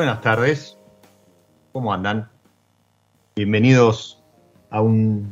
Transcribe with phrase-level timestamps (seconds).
[0.00, 0.78] Buenas tardes,
[1.72, 2.30] ¿cómo andan?
[3.36, 4.24] Bienvenidos
[4.70, 5.28] a una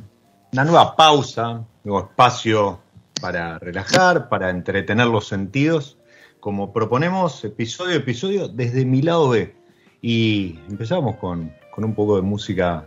[0.52, 2.78] nueva pausa, nuevo espacio
[3.18, 5.96] para relajar, para entretener los sentidos,
[6.38, 9.56] como proponemos episodio a episodio desde mi lado B.
[10.02, 12.86] Y empezamos con, un poco de música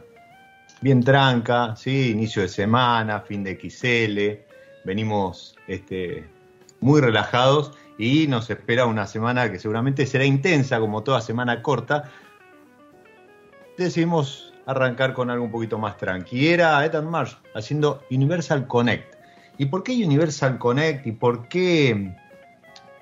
[0.81, 2.11] bien tranca, ¿sí?
[2.11, 4.45] inicio de semana, fin de XL,
[4.85, 6.29] venimos este,
[6.79, 12.09] muy relajados y nos espera una semana que seguramente será intensa, como toda semana corta.
[13.77, 16.47] Decidimos arrancar con algo un poquito más tranqui.
[16.47, 19.13] Era Ethan Marsh haciendo Universal Connect.
[19.59, 21.05] ¿Y por qué Universal Connect?
[21.05, 22.15] ¿Y por qué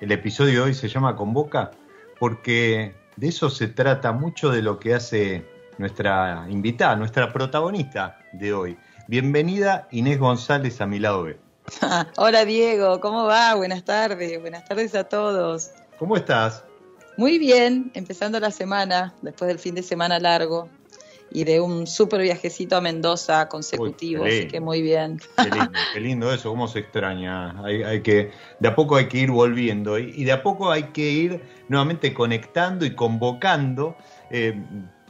[0.00, 1.70] el episodio de hoy se llama Convoca?
[2.18, 5.46] Porque de eso se trata mucho de lo que hace
[5.78, 8.76] nuestra invitada, nuestra protagonista de hoy.
[9.08, 11.49] Bienvenida Inés González a mi lado B.
[12.16, 13.54] Hola Diego, ¿cómo va?
[13.54, 15.70] Buenas tardes, buenas tardes a todos.
[15.98, 16.64] ¿Cómo estás?
[17.16, 20.68] Muy bien, empezando la semana, después del fin de semana largo
[21.30, 25.20] y de un súper viajecito a Mendoza consecutivo, así que muy bien.
[25.92, 27.62] Qué lindo, eso, cómo se extraña.
[27.62, 31.08] Hay, que, de a poco hay que ir volviendo y, de a poco hay que
[31.08, 33.96] ir nuevamente conectando y convocando.
[34.30, 34.60] Eh,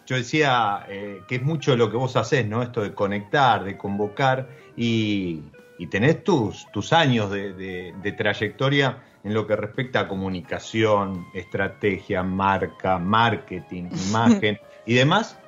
[0.04, 2.62] yo decía eh, que es mucho lo que vos haces, ¿no?
[2.62, 5.40] Esto de conectar, de convocar y,
[5.80, 12.98] y tenés tus, tus años de, trayectoria en lo que respecta a comunicación, estrategia, marca,
[12.98, 15.38] marketing, imagen y demás.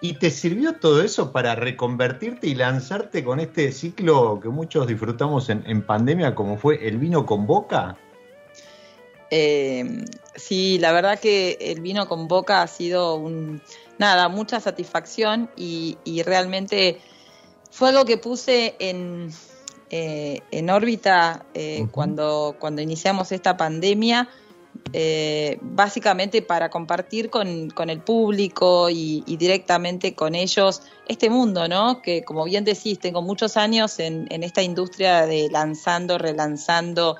[0.00, 5.50] ¿Y te sirvió todo eso para reconvertirte y lanzarte con este ciclo que muchos disfrutamos
[5.50, 7.98] en, pandemia, como fue el vino con boca?
[9.30, 10.06] Eh,
[10.36, 13.60] sí, la verdad que el vino con boca ha sido un,
[13.98, 16.98] nada, mucha satisfacción y, y realmente
[17.70, 19.30] fue algo que puse en,
[19.90, 24.28] eh, en órbita eh, cuando, cuando iniciamos esta pandemia,
[24.92, 32.02] eh, básicamente para compartir con, con el público y, directamente con ellos este mundo, ¿no?
[32.02, 37.16] Que como bien decís, tengo muchos años en, en esta industria de lanzando, relanzando,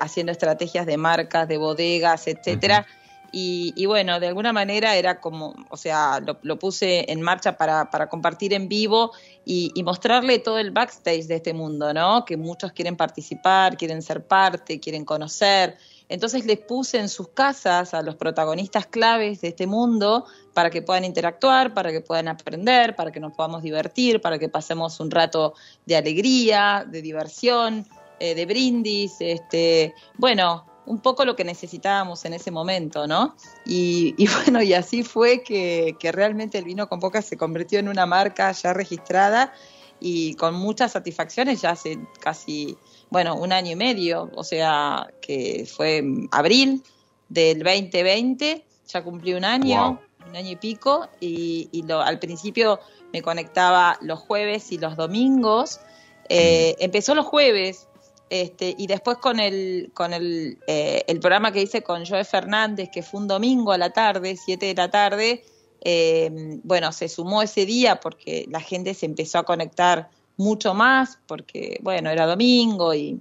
[0.00, 2.86] haciendo estrategias de marcas, de bodegas, etcétera.
[3.30, 8.08] Y, bueno, de alguna manera era como, o sea, lo, puse en marcha para, para,
[8.08, 9.12] compartir en vivo
[9.50, 12.26] y, mostrarle todo el backstage de este mundo, ¿no?
[12.26, 15.78] Que muchos quieren participar, quieren ser parte, quieren conocer.
[16.10, 20.82] Entonces les puse en sus casas a los protagonistas claves de este mundo para que
[20.82, 25.10] puedan interactuar, para que puedan aprender, para que nos podamos divertir, para que pasemos un
[25.10, 25.54] rato
[25.86, 27.86] de alegría, de diversión,
[28.20, 33.36] eh, de brindis, este, bueno, un poco lo que necesitábamos en ese momento, ¿no?
[33.66, 37.78] Y, y bueno, y así fue que, que, realmente el vino con boca se convirtió
[37.78, 39.52] en una marca ya registrada
[40.00, 42.76] y con muchas satisfacciones ya hace casi
[43.10, 46.82] bueno, un año y medio, o sea, que fue abril
[47.28, 52.80] del 2020, ya cumplí un año, un año y pico, y, y lo, al principio
[53.12, 55.80] me conectaba los jueves y los domingos.
[56.28, 56.84] Eh, mm.
[56.84, 57.87] empezó los jueves,
[58.30, 62.90] este, y después con el, con el, eh, el programa que hice con Joe Fernández,
[62.92, 65.44] que fue un domingo a la tarde, 7 de la tarde,
[65.80, 66.30] eh,
[66.64, 71.78] bueno, se sumó ese día porque la gente se empezó a conectar mucho más porque,
[71.82, 73.20] bueno, era domingo y...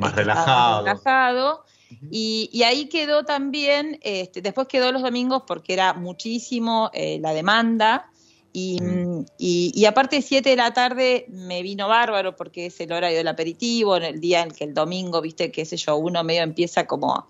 [0.00, 0.84] Más relajado.
[0.84, 1.64] relajado.
[2.10, 7.32] Y, y, ahí quedó también, este, después quedó los domingos porque era muchísimo eh, la
[7.32, 8.09] demanda.
[8.52, 9.26] Y, mm.
[9.38, 13.18] y, y, aparte de 7 de la tarde me vino bárbaro porque es el horario
[13.18, 16.42] del aperitivo, en el día en que el domingo, viste, qué sé yo, uno medio
[16.42, 17.28] empieza como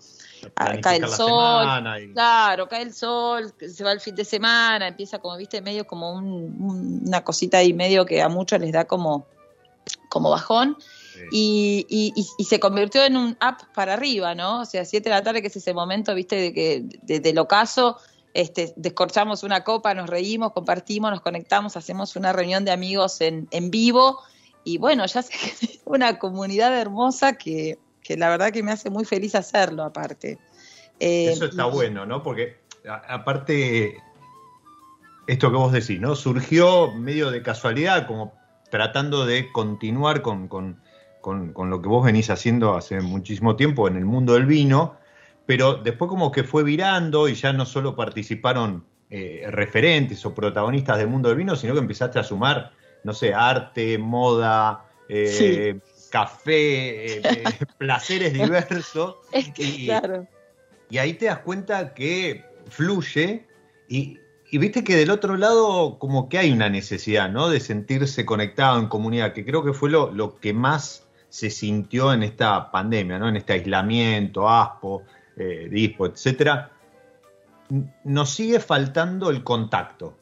[0.81, 1.67] cae el sol,
[2.13, 6.13] claro, cae el sol, se va el fin de semana, empieza como, viste, medio como
[6.13, 9.27] un, una cosita ahí medio que a muchos les da como,
[10.09, 10.77] como bajón.
[11.31, 14.61] Y, y, y, se convirtió en un app para arriba, ¿no?
[14.61, 17.37] O sea, siete de la tarde, que es ese momento, viste, de que desde el
[17.37, 17.97] ocaso
[18.33, 23.47] este, descorchamos una copa, nos reímos, compartimos, nos conectamos, hacemos una reunión de amigos en,
[23.51, 24.19] en vivo
[24.63, 25.33] y bueno, ya se
[25.85, 30.39] una comunidad hermosa que, que la verdad que me hace muy feliz hacerlo aparte.
[30.99, 32.21] Eh, Eso está bueno, ¿no?
[32.23, 32.57] Porque
[33.07, 33.97] aparte,
[35.27, 36.15] esto que vos decís, ¿no?
[36.15, 38.33] Surgió medio de casualidad, como
[38.69, 40.81] tratando de continuar con, con,
[41.21, 44.95] con, lo que vos venís haciendo hace muchísimo tiempo en el mundo del vino,
[45.45, 50.97] pero después como que fue virando y ya no solo participaron eh, referentes o protagonistas
[50.97, 52.71] del mundo del vino, sino que empezaste a sumar,
[53.03, 55.79] no sé, arte, moda, eh,
[56.09, 57.43] café, eh,
[57.77, 59.17] placeres diversos.
[59.57, 60.25] y, claro.
[60.89, 63.45] y, ahí te das cuenta que fluye
[63.89, 64.17] y,
[64.53, 67.49] viste que del otro lado como que hay una necesidad, ¿no?
[67.49, 72.13] De sentirse conectado en comunidad, que creo que fue lo, lo que más se sintió
[72.13, 73.27] en esta pandemia, ¿no?
[73.27, 75.03] En este aislamiento, ASPO,
[75.41, 76.71] eh, DISPO, etcétera.
[78.03, 80.17] Nos sigue faltando el contacto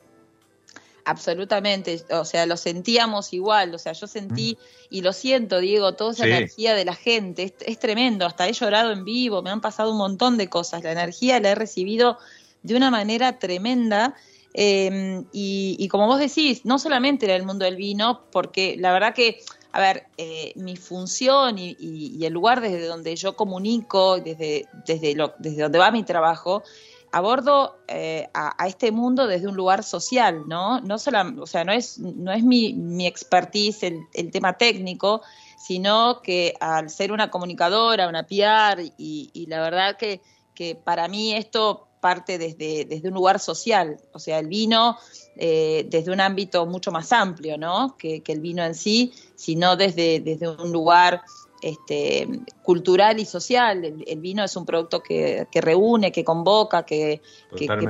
[1.09, 4.85] absolutamente, o sea, lo sentíamos igual, o sea, yo sentí mm.
[4.91, 8.91] y lo siento, Diego, toda esa energía de la gente, es, tremendo, hasta he llorado
[8.91, 12.19] en vivo, me han pasado un montón de cosas, la energía la he recibido
[12.61, 14.15] de una manera tremenda.
[14.53, 19.13] Em, y, como vos decís, no solamente en el mundo del vino, porque la verdad
[19.13, 25.15] que, a ver, eh, mi función y, el lugar desde donde yo comunico, desde, desde,
[25.15, 26.63] lo, desde donde va mi trabajo,
[27.11, 30.81] abordo eh, a, este mundo desde un lugar social, ¿no?
[30.81, 35.21] No solo, o sea, no es, no es mi, mi expertise el, tema técnico,
[35.57, 40.21] sino que al ser una comunicadora, una PR, y, y la verdad que,
[40.55, 44.97] que, para mí esto parte desde, desde un lugar social, o sea, el vino
[45.35, 47.95] eh, desde un ámbito mucho más amplio, ¿no?
[47.97, 51.21] Que, que el vino en sí, sino desde, desde un lugar
[51.61, 52.27] este,
[52.63, 53.83] cultural y social.
[53.85, 57.21] El, vino es un producto que, reúne, que convoca, que,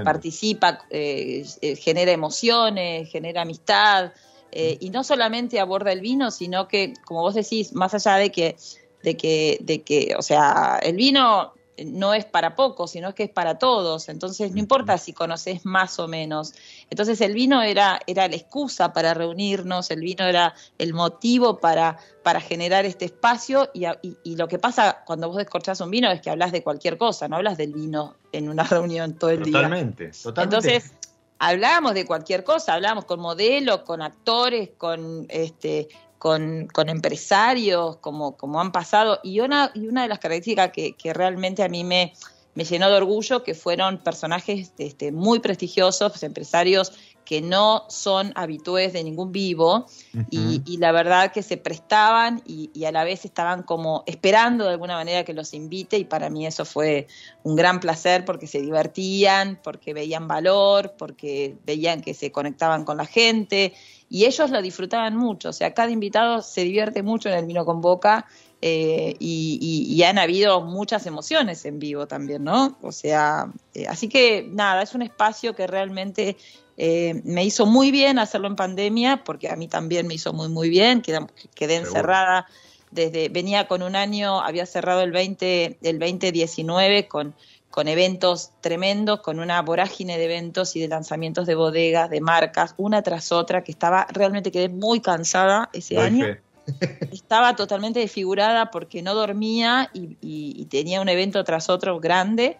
[0.04, 4.12] participa, eh, eh, genera emociones, genera amistad.
[4.52, 8.32] Eh, y no solamente aborda el vino, sino que, como vos decís, más allá de
[8.32, 8.56] que,
[9.04, 11.54] de que, de que, o sea, el vino
[11.86, 14.10] no es para pocos, sino que es para todos.
[14.10, 16.54] Entonces, no importa si conoces más o menos.
[16.90, 21.98] Entonces, el vino era, era la excusa para reunirnos, el vino era el motivo para,
[22.24, 23.70] para generar este espacio.
[23.74, 23.86] Y,
[24.24, 27.28] y, lo que pasa cuando vos descorchás un vino es que hablas de cualquier cosa,
[27.28, 29.54] no hablas del vino en una reunión todo el día.
[29.54, 30.58] Totalmente, totalmente.
[30.58, 30.94] Entonces,
[31.40, 35.88] hablábamos de cualquier cosa, hablábamos con modelos, con actores, con este
[36.20, 40.94] con, con empresarios, como, como han pasado, y una, y una de las características que,
[40.94, 42.14] que realmente a mí me,
[42.54, 46.92] me llenó de orgullo, que fueron personajes este, muy prestigiosos, empresarios
[47.24, 49.86] que no son habitués de ningún vivo
[50.32, 54.64] y, y, la verdad que se prestaban y, y, a la vez estaban como esperando
[54.64, 57.06] de alguna manera que los invite y para mí eso fue
[57.44, 62.98] un gran placer porque se divertían, porque veían valor, porque veían que se conectaban con
[62.98, 63.76] la gente
[64.10, 67.66] y ellos lo disfrutaban mucho, o sea, cada invitado se divierte mucho en el vino
[67.66, 68.26] con boca
[68.62, 72.78] eh, y, han habido muchas emociones en vivo también, ¿no?
[72.82, 76.36] O sea, eh, así que nada, es un espacio que realmente
[76.82, 80.48] Eh, me hizo muy bien hacerlo en pandemia, porque a mí también me hizo muy,
[80.48, 81.02] muy bien.
[81.02, 81.20] Quedé,
[81.54, 82.48] quedé encerrada
[82.90, 87.36] desde, venía con un año, había cerrado el 20, el 2019 con,
[87.70, 92.74] con eventos tremendos, con una vorágine de eventos y de lanzamientos de bodegas, de marcas,
[92.78, 96.26] una tras otra, que estaba, realmente quedé muy cansada ese año.
[97.12, 102.58] Estaba totalmente desfigurada porque no dormía y, y tenía un evento tras otro grande.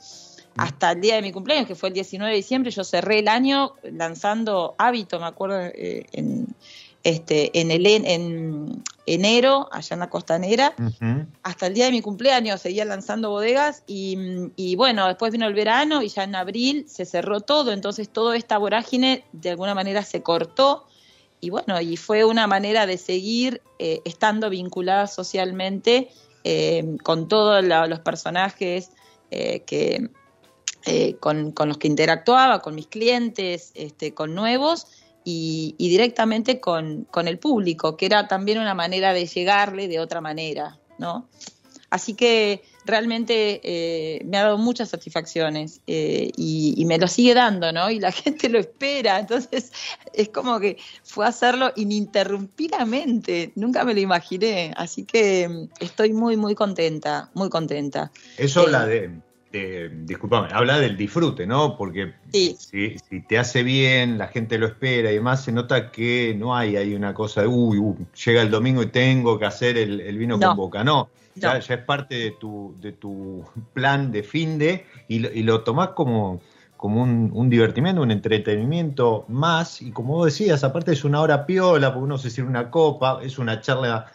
[0.58, 3.28] Hasta el día de mi cumpleaños, que fue el 19 de diciembre, yo cerré el
[3.28, 6.48] año lanzando Hábito, me acuerdo, eh, en,
[7.04, 10.76] este, en, el, en enero, allá en la costanera,
[11.44, 16.02] hasta el día de mi cumpleaños seguía lanzando bodegas y, bueno, después vino el verano
[16.02, 20.22] y ya en abril se cerró todo, entonces toda esta vorágine de alguna manera se
[20.22, 20.86] cortó
[21.42, 26.10] y bueno, y fue una manera de seguir eh, estando vinculada socialmente
[26.44, 28.92] eh, con todos los personajes
[29.30, 30.10] que
[30.86, 34.88] eh, con, los que interactuaba, con mis clientes, este, con nuevos
[35.24, 40.80] y, directamente con, el público, que era también una manera de llegarle de otra manera,
[40.98, 41.28] ¿no?
[41.92, 47.72] Así que realmente eh, me ha dado muchas satisfacciones eh, y, me lo sigue dando,
[47.72, 47.90] ¿no?
[47.90, 49.72] Y la gente lo espera, entonces
[50.14, 56.38] es como que fue hacerlo ininterrumpidamente, nunca me lo imaginé, así que mm, estoy muy,
[56.38, 58.12] muy contenta, muy contenta.
[58.38, 59.20] Eso la de
[59.52, 61.76] eh, disculpame, habla del disfrute, ¿no?
[61.76, 62.96] Porque si,
[63.28, 66.94] te hace bien, la gente lo espera y demás, se nota que no hay ahí
[66.94, 67.82] una cosa de, uy,
[68.26, 70.84] llega el domingo y tengo que hacer el, vino con boca.
[70.84, 75.42] No, Ya, es parte de tu, de tu plan de fin de y lo, y
[75.42, 76.42] lo tomás como,
[76.78, 79.82] como un, un, divertimento, un entretenimiento más.
[79.82, 83.20] Y como vos decías, aparte es una hora piola, porque uno se sirve una copa,
[83.24, 84.12] es una charla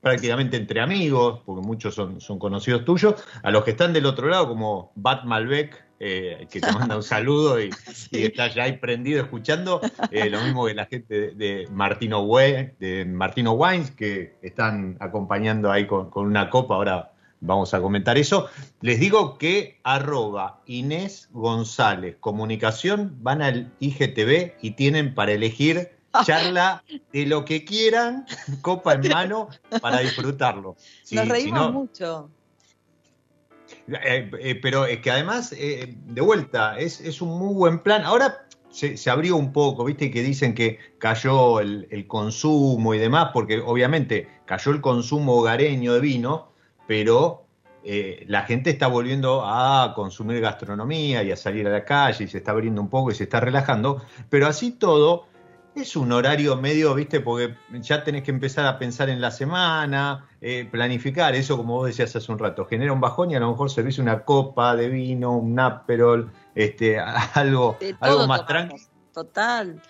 [0.00, 4.28] prácticamente entre amigos, porque muchos son, son conocidos tuyos, a los que están del otro
[4.28, 7.70] lado, como Bat Malbec, eh, que te manda un saludo y,
[8.10, 13.52] está ya ahí prendido escuchando, eh, lo mismo que la gente de, Martino, de Martino
[13.52, 18.48] Wines, que están acompañando ahí con, con, una copa, ahora vamos a comentar eso.
[18.80, 26.82] Les digo que arroba Inés González Comunicación van al IGTV y tienen para elegir charla
[27.12, 28.26] de lo que quieran,
[28.62, 29.48] copa en mano,
[29.80, 30.76] para disfrutarlo.
[31.10, 32.30] Nos reímos mucho.
[33.88, 38.04] Eh, eh, pero es que además, eh, de vuelta, es, un muy buen plan.
[38.04, 43.60] Ahora se, abrió un poco, viste, que dicen que cayó el, consumo y demás, porque
[43.60, 46.52] obviamente cayó el consumo hogareño de vino,
[46.86, 47.46] pero
[47.82, 52.38] la gente está volviendo a consumir gastronomía y a salir a la calle y se
[52.38, 55.29] está abriendo un poco y se está relajando, pero así todo
[55.74, 60.28] es un horario medio, viste, porque ya tenés que empezar a pensar en la semana,
[60.40, 63.50] eh, planificar, eso como vos decías hace un rato, genera un bajón y a lo
[63.50, 66.98] mejor servís una copa de vino, un aperol, este,
[67.34, 68.82] algo, algo más tranquilo.
[69.12, 69.80] Total.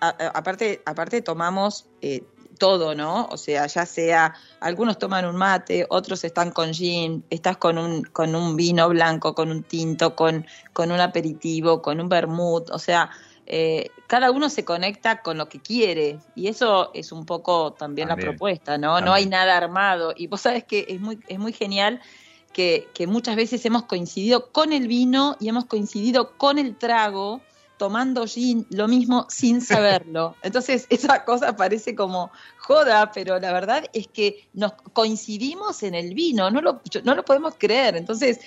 [0.00, 2.24] aparte, aparte tomamos eh,
[2.58, 3.26] todo, ¿no?
[3.30, 8.02] O sea, ya sea, algunos toman un mate, otros están con gin, estás con un,
[8.02, 12.78] con un vino blanco, con un tinto, con, con un aperitivo, con un vermut, o
[12.78, 13.10] sea,
[13.46, 18.08] eh, cada uno se conecta con lo que quiere y eso es un poco también,
[18.08, 19.00] la propuesta, ¿no?
[19.00, 22.00] No hay nada armado y vos sabes que es muy, es muy genial
[22.52, 27.42] que, muchas veces hemos coincidido con el vino y hemos coincidido con el trago
[27.76, 30.34] tomando gin, lo mismo sin saberlo.
[30.42, 36.14] Entonces, esa cosa parece como joda, pero la verdad es que nos coincidimos en el
[36.14, 37.96] vino, no lo, no lo podemos creer.
[37.96, 38.40] Entonces,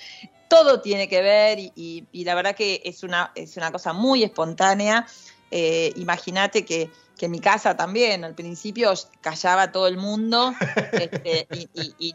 [0.50, 5.06] todo tiene que ver y, la verdad que es una, es una cosa muy espontánea.
[5.52, 6.90] Eh, Imagínate que,
[7.20, 10.54] en mi casa también, al principio callaba todo el mundo
[10.92, 11.46] este,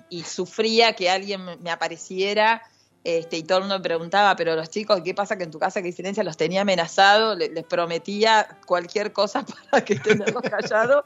[0.09, 2.61] y, sufría que alguien me apareciera.
[3.05, 5.59] Este, y todo el mundo me preguntaba, pero los chicos, ¿qué pasa que en tu
[5.59, 6.23] casa que hay silencio?
[6.23, 11.05] Los tenía amenazados, les, les prometía cualquier cosa para que tenerlos callados.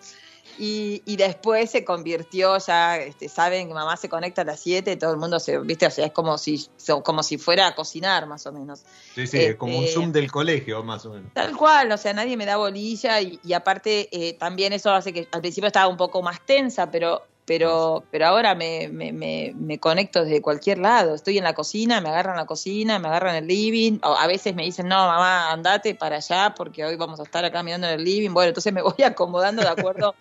[0.57, 5.11] Y, después se convirtió ya, este, saben que mamá se conecta a las 7, todo
[5.11, 6.67] el mundo se, viste, o sea, es como si,
[7.03, 8.83] como si fuera a cocinar más o menos.
[9.15, 11.33] Sí, sí, como un este, Zoom del colegio más o menos.
[11.33, 15.27] Tal cual, o sea, nadie me da bolilla y, aparte eh, también eso hace que
[15.31, 20.23] al principio estaba un poco más tensa, pero pero, pero ahora me, me, me, conecto
[20.23, 21.15] desde cualquier lado.
[21.15, 23.97] Estoy en la cocina, me agarran la cocina, me agarran el living.
[24.03, 27.43] O a veces me dicen, no, mamá, andate para allá porque hoy vamos a estar
[27.43, 28.29] acá mirando en el living.
[28.35, 30.13] Bueno, entonces me voy acomodando de acuerdo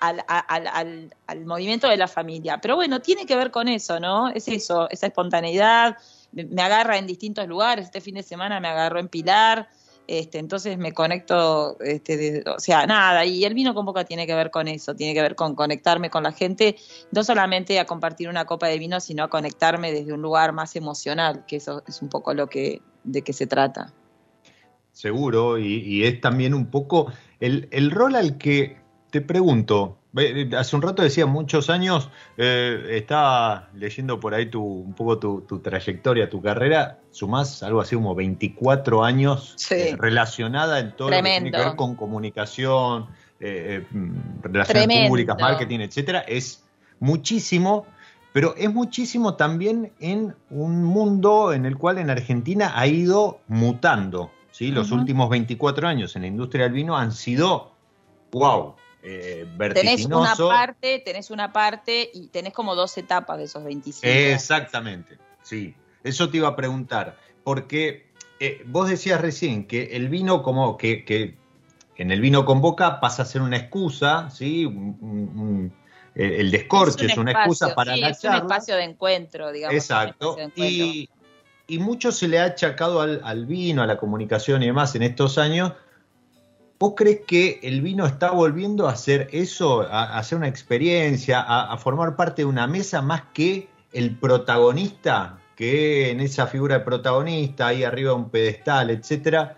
[0.00, 2.58] al, al, al, movimiento de la familia.
[2.60, 4.28] Pero bueno, tiene que ver con eso, ¿no?
[4.28, 5.96] Es eso, esa espontaneidad.
[6.32, 7.86] Me, agarra en distintos lugares.
[7.86, 9.68] Este fin de semana me agarró en Pilar.
[10.08, 14.36] Este, entonces me conecto, este, o sea, nada, y el vino con boca tiene que
[14.36, 16.76] ver con eso, tiene que ver con conectarme con la gente,
[17.10, 20.76] no solamente a compartir una copa de vino, sino a conectarme desde un lugar más
[20.76, 23.92] emocional, que eso es un poco lo que, de que se trata.
[24.92, 29.98] seguro, y, es también un poco el, el rol al que te pregunto,
[30.56, 32.08] Hace un rato decía, muchos años,
[32.38, 37.96] eh, estaba leyendo por ahí tu, un poco tu, trayectoria, tu carrera, sumás algo así
[37.96, 43.08] como 24 años eh, relacionada en todo lo que tiene que ver con comunicación,
[43.40, 46.20] eh, mm, relaciones públicas, marketing, etcétera.
[46.20, 46.64] Es
[46.98, 47.84] muchísimo,
[48.32, 54.30] pero es muchísimo también en un mundo en el cual en Argentina ha ido mutando.
[54.50, 54.70] ¿sí?
[54.70, 57.72] Los últimos 24 años en la industria del vino han sido,
[58.32, 58.76] wow,
[59.08, 64.04] eh, tenés una parte, tenés una parte y tenés como dos etapas de esos 25.
[64.04, 65.76] Exactamente, sí.
[66.02, 68.10] Eso te iba a preguntar, porque
[68.40, 71.36] eh, vos decías recién que el vino como que,
[71.96, 74.68] en el vino con boca pasa a ser una excusa, ¿sí?
[76.16, 79.76] el descorche es, una excusa para la es un espacio de encuentro, digamos.
[79.76, 80.36] Exacto.
[80.56, 81.08] Y,
[81.78, 85.38] mucho se le ha achacado al, al, vino, a la comunicación y demás en estos
[85.38, 85.72] años
[86.78, 91.76] ¿Vos crees que el vino está volviendo a hacer eso, a, hacer una experiencia, a,
[91.78, 97.68] formar parte de una mesa más que el protagonista, que en esa figura de protagonista,
[97.68, 99.56] ahí arriba de un pedestal, etcétera,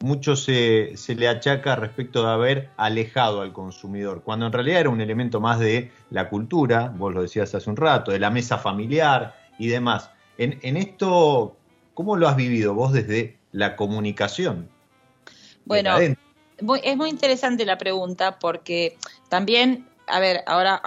[0.00, 4.90] mucho se, se, le achaca respecto de haber alejado al consumidor, cuando en realidad era
[4.90, 8.58] un elemento más de la cultura, vos lo decías hace un rato, de la mesa
[8.58, 10.10] familiar y demás.
[10.36, 11.56] En, en esto,
[11.94, 14.68] ¿cómo lo has vivido vos desde la comunicación?
[15.64, 15.96] Bueno,
[16.82, 18.96] es muy interesante la pregunta porque
[19.28, 20.80] también, a ver, ahora,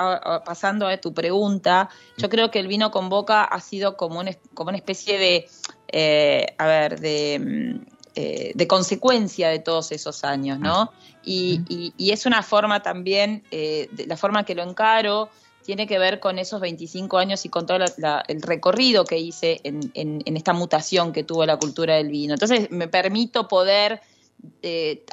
[0.45, 4.21] pasando a tu pregunta, yo creo que el vino con boca ha sido como,
[4.53, 5.47] como una especie de,
[5.87, 10.91] eh, a ver, de, mm, eh, de, consecuencia de todos esos años, ¿no?
[11.23, 15.29] Y, es una forma también, eh, la forma que lo encaro,
[15.65, 17.79] tiene que ver con esos 25 años y con todo
[18.27, 22.35] el recorrido que hice en, en, esta mutación que tuvo la cultura del vino.
[22.35, 23.99] Entonces me permito poder
[24.61, 25.03] eh,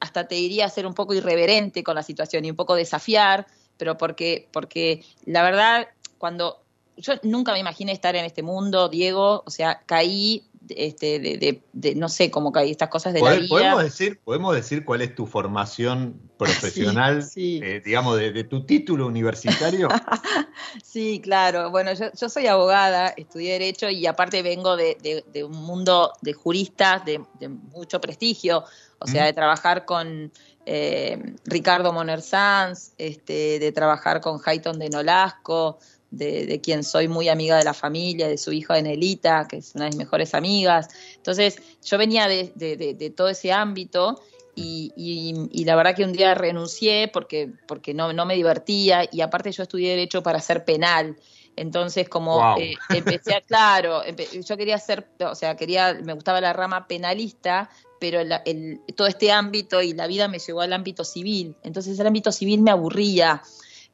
[0.00, 3.96] hasta te diría ser un poco irreverente con la situación y un poco desafiar, pero
[3.96, 5.88] porque, porque la verdad,
[6.18, 6.62] cuando
[6.96, 11.94] yo nunca me imaginé estar en este mundo, Diego, o sea, caí este, de, de,
[11.94, 13.48] no sé cómo caí estas cosas de la vida.
[13.48, 19.88] ¿Podemos decir, ¿Podemos decir cuál es tu formación profesional, eh, digamos, de, tu título universitario?
[20.84, 21.70] sí, claro.
[21.70, 27.04] Bueno, yo, yo, soy abogada, estudié Derecho y aparte vengo de, un mundo de juristas
[27.04, 28.64] de, mucho prestigio
[29.00, 30.32] o sea, de trabajar con
[30.66, 35.78] eh, Ricardo Moner Sanz, este, de trabajar con Hayton de Nolasco,
[36.10, 39.84] de, quien soy muy amiga de la familia, de su hija Enelita, que es una
[39.84, 40.88] de mis mejores amigas.
[41.16, 44.20] Entonces, yo venía de, todo ese ámbito
[44.54, 49.52] y, la verdad que un día renuncié porque, porque no, no me divertía y aparte
[49.52, 51.16] yo estudié Derecho para ser penal.
[51.58, 56.52] Entonces, como eh, empecé a, claro, yo quería ser, o sea, quería, me gustaba la
[56.52, 57.68] rama penalista,
[57.98, 61.56] pero el, todo este ámbito y la vida me llevó al ámbito civil.
[61.62, 63.42] Entonces el ámbito civil me aburría.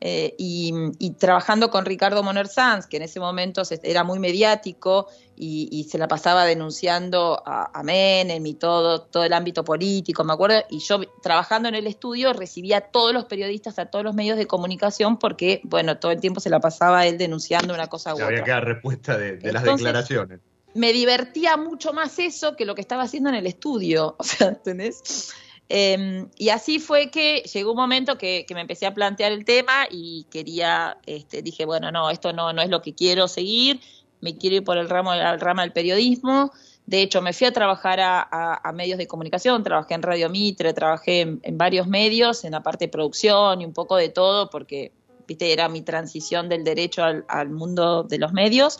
[0.00, 5.86] Eh, y, trabajando con Ricardo Moner Sanz, que en ese momento era muy mediático y,
[5.90, 10.56] se la pasaba denunciando a, a, Menem y todo, todo el ámbito político, me acuerdo,
[10.68, 14.36] y yo trabajando en el estudio recibía a todos los periodistas, a todos los medios
[14.36, 18.16] de comunicación, porque, bueno, todo el tiempo se la pasaba él denunciando una cosa u
[18.16, 18.26] otra.
[18.26, 20.40] Había que dar respuesta de, las declaraciones
[20.74, 24.48] me divertía mucho más eso que lo que estaba haciendo en el estudio, o sea,
[24.48, 25.32] ¿entendés?
[25.68, 29.86] Em, y así fue que llegó un momento que, me empecé a plantear el tema
[29.90, 33.80] y quería, este, dije, bueno, no, esto no, no es lo que quiero seguir,
[34.20, 36.52] me quiero ir por el ramo, el rama del periodismo.
[36.86, 41.20] De hecho, me fui a trabajar a, medios de comunicación, trabajé en Radio Mitre, trabajé
[41.20, 44.92] en, varios medios, en la parte de producción y un poco de todo, porque,
[45.26, 48.78] viste, era mi transición del derecho al, al mundo de los medios.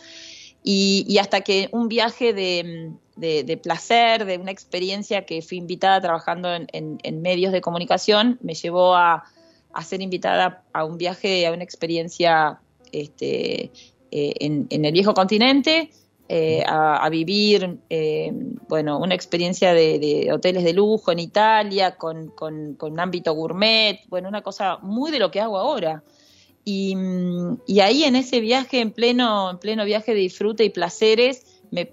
[0.67, 2.93] Y, hasta que un viaje de,
[3.63, 9.25] placer, de una experiencia que fui invitada trabajando en, medios de comunicación, me llevó a,
[9.85, 12.61] ser invitada a un viaje, a una experiencia
[12.93, 13.73] este,
[14.11, 15.91] eh, en, el viejo continente,
[16.29, 18.33] eh, a, vivir, eh,
[18.69, 24.43] bueno, una experiencia de, hoteles de lujo en Italia, con, un ámbito gourmet, bueno, una
[24.43, 26.03] cosa muy de lo que hago ahora.
[26.65, 26.97] Y,
[27.81, 31.93] ahí en ese viaje, en pleno, en pleno viaje de disfrute y placeres, me,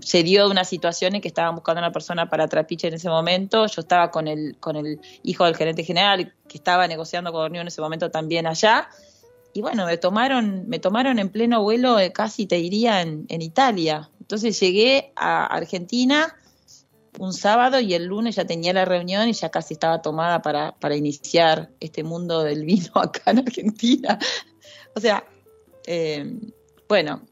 [0.00, 3.10] se dio una situación en que estaban buscando a una persona para Trapiche en ese
[3.10, 3.66] momento.
[3.66, 7.60] Yo estaba con el, con el hijo del gerente general, que estaba negociando con Orneo
[7.60, 8.88] en ese momento también allá.
[9.52, 13.42] Y bueno, me tomaron, me tomaron en pleno vuelo, eh, casi te diría, en, en
[13.42, 14.10] Italia.
[14.20, 16.34] Entonces llegué a Argentina
[17.18, 20.72] un sábado y el lunes ya tenía la reunión y ya casi estaba tomada para,
[20.76, 24.18] para iniciar este mundo del vino acá en Argentina.
[24.94, 25.22] O sea,
[25.86, 26.32] eh,
[26.88, 27.29] bueno.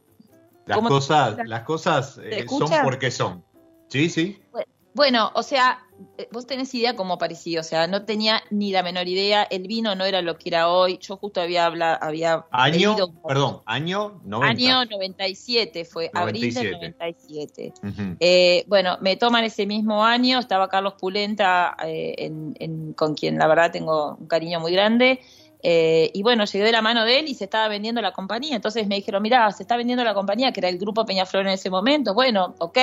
[0.68, 3.42] Las cosas, las cosas eh, son porque son.
[3.88, 4.38] Sí, sí.
[4.94, 5.78] Bueno, o sea,
[6.16, 9.68] eh, vos tenés idea cómo parecía, o sea, no tenía ni la menor idea, el
[9.68, 12.44] vino no era lo que era hoy, yo justo había hablado, había...
[12.50, 14.46] Año, perdón, año 90.
[14.48, 17.72] Año 97, fue abril del 97.
[18.18, 23.46] eh, bueno, me toman ese mismo año, estaba Carlos Pulenta, eh, en, con quien la
[23.46, 25.20] verdad tengo un cariño muy grande,
[25.62, 28.56] eh, y bueno, llegué de la mano de él y se estaba vendiendo la compañía,
[28.56, 31.52] entonces me dijeron, mira, se está vendiendo la compañía, que era el grupo Peñaflor en
[31.52, 32.78] ese momento, bueno, ok,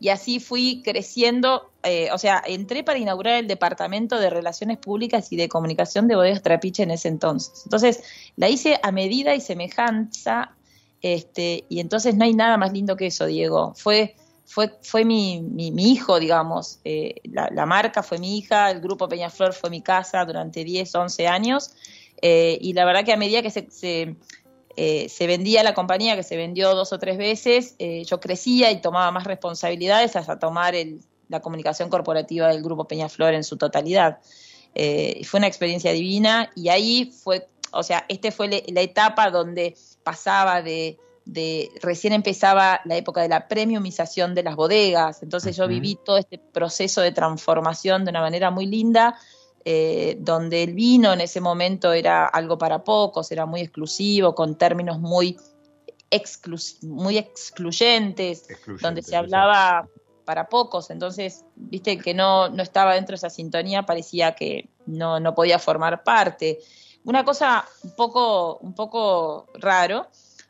[0.00, 5.32] y así fui creciendo, eh, o sea, entré para inaugurar el Departamento de Relaciones Públicas
[5.32, 7.62] y de Comunicación de Bodegas Trapiche en ese entonces.
[7.64, 8.02] Entonces,
[8.36, 10.52] la hice a medida y semejanza,
[11.02, 13.74] este, y entonces no hay nada más lindo que eso, Diego.
[13.76, 14.14] Fue,
[14.48, 19.52] fue, fue mi, mi, hijo, digamos, eh, la, marca fue mi hija, el grupo Peñaflor
[19.52, 21.72] fue mi casa durante 10, 11 años,
[22.22, 24.16] eh, y la verdad que a medida que se
[24.76, 28.70] eh, se vendía la compañía, que se vendió dos o tres veces, eh, yo crecía
[28.70, 30.74] y tomaba más responsabilidades hasta tomar
[31.28, 34.20] la comunicación corporativa del Grupo Peñaflor en su totalidad.
[34.74, 40.62] Fue una experiencia divina y ahí fue, o sea, este fue la etapa donde pasaba
[40.62, 40.96] de,
[41.82, 46.38] recién empezaba la época de la premiumización de las bodegas, entonces yo viví todo este
[46.38, 49.16] proceso de transformación de una manera muy linda
[49.64, 54.56] eh, donde el vino en ese momento era algo para pocos, era muy exclusivo, con
[54.56, 55.36] términos muy,
[56.82, 58.46] muy excluyentes,
[58.80, 59.86] donde se hablaba
[60.24, 65.20] para pocos, entonces, viste, que no, no estaba dentro de esa sintonía, parecía que no,
[65.20, 66.60] no podía formar parte.
[67.04, 70.08] Una cosa un poco, un poco raro,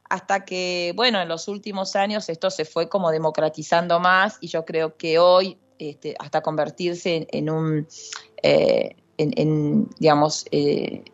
[0.08, 4.64] hasta que, bueno, en los últimos años esto se fue como democratizando más y yo
[4.64, 7.86] creo que hoy, este, hasta convertirse en, un,
[8.42, 11.04] eh, en, digamos, eh,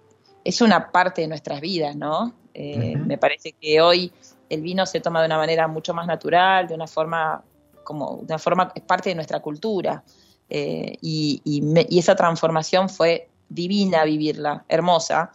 [0.45, 2.35] es una parte de nuestras vidas, ¿no?
[2.55, 4.13] Eh, me parece que hoy
[4.49, 7.43] el vino se toma de una manera mucho más natural, de una forma
[7.83, 10.03] como una forma es parte de nuestra cultura
[10.49, 15.33] y, y, esa transformación fue divina vivirla, hermosa.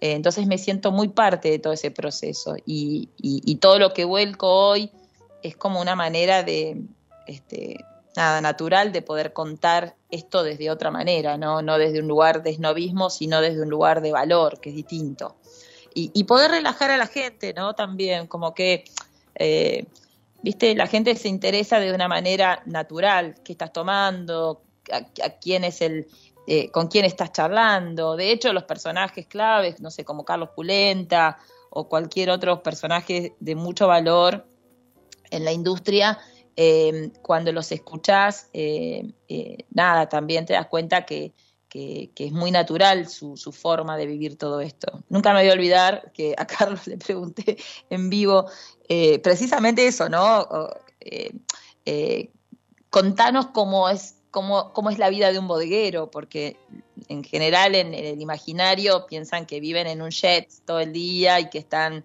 [0.00, 4.48] Entonces me siento muy parte de todo ese proceso y, y, todo lo que vuelco
[4.48, 4.90] hoy
[5.42, 6.82] es como una manera de,
[7.26, 7.78] este,
[8.16, 12.50] nada natural de poder contar esto desde otra manera, no, no desde un lugar de
[12.50, 15.36] esnovismo, sino desde un lugar de valor, que es distinto.
[15.98, 17.72] Y, poder relajar a la gente, ¿no?
[17.72, 18.84] También, como que,
[19.34, 19.86] eh,
[20.42, 24.60] viste, la gente se interesa de una manera natural, qué estás tomando,
[24.92, 26.06] a, quién es el,
[26.48, 28.14] eh, con quién estás charlando.
[28.14, 31.38] De hecho, los personajes claves, no sé, como Carlos Pulenta
[31.70, 34.46] o cualquier otro personaje de mucho valor
[35.30, 36.18] en la industria,
[36.54, 39.12] eh, cuando los escuchás, eh,
[39.70, 41.32] nada, también te das cuenta que,
[41.78, 45.04] es muy natural su, forma de vivir todo esto.
[45.10, 47.58] Nunca me voy a olvidar que a Carlos le pregunté
[47.90, 48.46] en vivo
[49.22, 50.48] precisamente eso, ¿no?
[52.88, 56.58] contanos cómo es, cómo, cómo es la vida de un bodeguero, porque
[57.08, 61.48] en general en el imaginario piensan que viven en un jet todo el día y
[61.48, 62.04] que están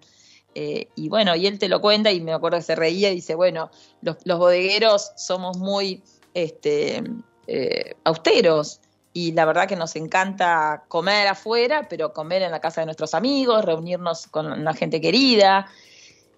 [0.54, 3.16] eh, y bueno, y él te lo cuenta y me acuerdo que se reía y
[3.16, 7.04] dice, bueno, los, bodegueros somos muy este,
[7.48, 8.80] eh, austeros
[9.12, 13.12] y la verdad que nos encanta comer afuera, pero comer en la casa de nuestros
[13.12, 15.66] amigos, reunirnos con la gente querida.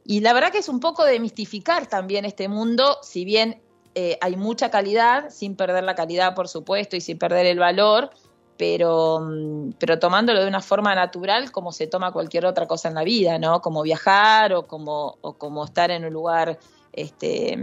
[0.05, 3.63] Y la verdad que es un poco de mistificar también este mundo, si bien
[3.95, 8.11] eh, hay mucha calidad, sin perder la calidad, por supuesto, y sin perder el valor,
[8.57, 12.95] pero, mm, pero tomándolo de una forma natural como se toma cualquier otra cosa en
[12.95, 13.61] la vida, ¿no?
[13.61, 16.59] Como viajar o como, o como estar en un lugar
[16.93, 17.59] este,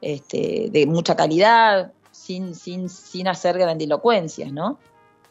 [0.00, 4.78] este, de mucha calidad, sin, sin, sin hacer grandilocuencias, ¿no?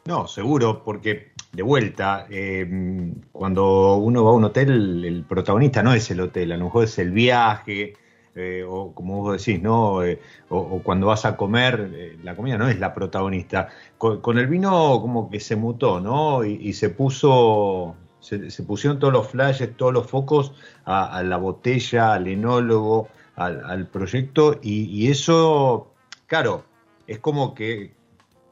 [0.05, 5.93] No, seguro, porque de vuelta, eh, cuando uno va a un hotel, el protagonista no
[5.93, 7.93] es el hotel, a lo mejor es el viaje,
[8.35, 10.03] eh, o como vos decís, ¿no?
[10.03, 10.19] Eh,
[10.49, 13.69] o, cuando vas a comer, eh, la comida no es la protagonista.
[13.97, 16.43] Con, el vino como que se mutó, ¿no?
[16.43, 20.53] Y, se puso, se, pusieron todos los flashes, todos los focos
[20.85, 25.93] a, la botella, al enólogo, al, proyecto, y, eso,
[26.27, 26.65] claro,
[27.07, 27.93] es como que,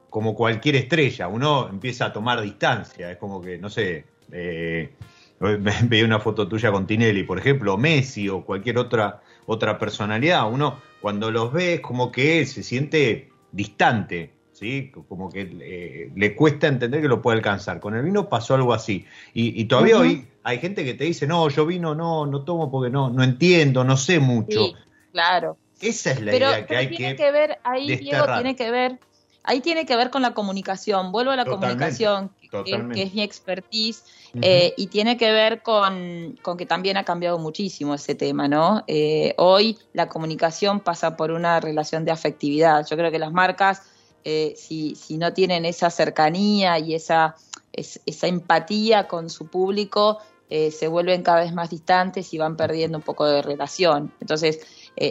[0.09, 6.19] como cualquier estrella, uno empieza a tomar distancia, es como que, no sé, veía una
[6.19, 10.51] foto tuya con Tinelli, por ejemplo, Messi o cualquier otra otra personalidad.
[10.51, 14.91] Uno cuando los ve como que se siente distante, ¿sí?
[15.08, 17.80] Como que eh, le cuesta entender que lo puede alcanzar.
[17.80, 19.06] Con el vino pasó algo así.
[19.34, 22.91] Y, todavía hoy hay gente que te dice, no, yo vino no, no tomo porque
[22.91, 24.73] no, no entiendo, no sé mucho.
[25.12, 25.58] claro.
[25.82, 28.99] Esa es la idea que hay tiene que, ver, ahí Diego tiene que ver
[29.43, 31.12] ahí tiene que ver con la comunicación.
[31.12, 32.32] Vuelvo a la comunicación,
[32.65, 34.04] que, es mi expertise,
[34.41, 38.84] eh, y tiene que ver con, que también ha cambiado muchísimo ese tema, ¿no?
[38.88, 42.86] Eh, hoy la comunicación pasa por una relación de afectividad.
[42.88, 43.84] Yo creo que las marcas,
[44.23, 47.36] eh, si, si no tienen esa cercanía y esa,
[47.73, 53.04] esa empatía con su público, se vuelven cada vez más distantes y van perdiendo un
[53.06, 54.12] poco de relación.
[54.19, 54.60] Entonces,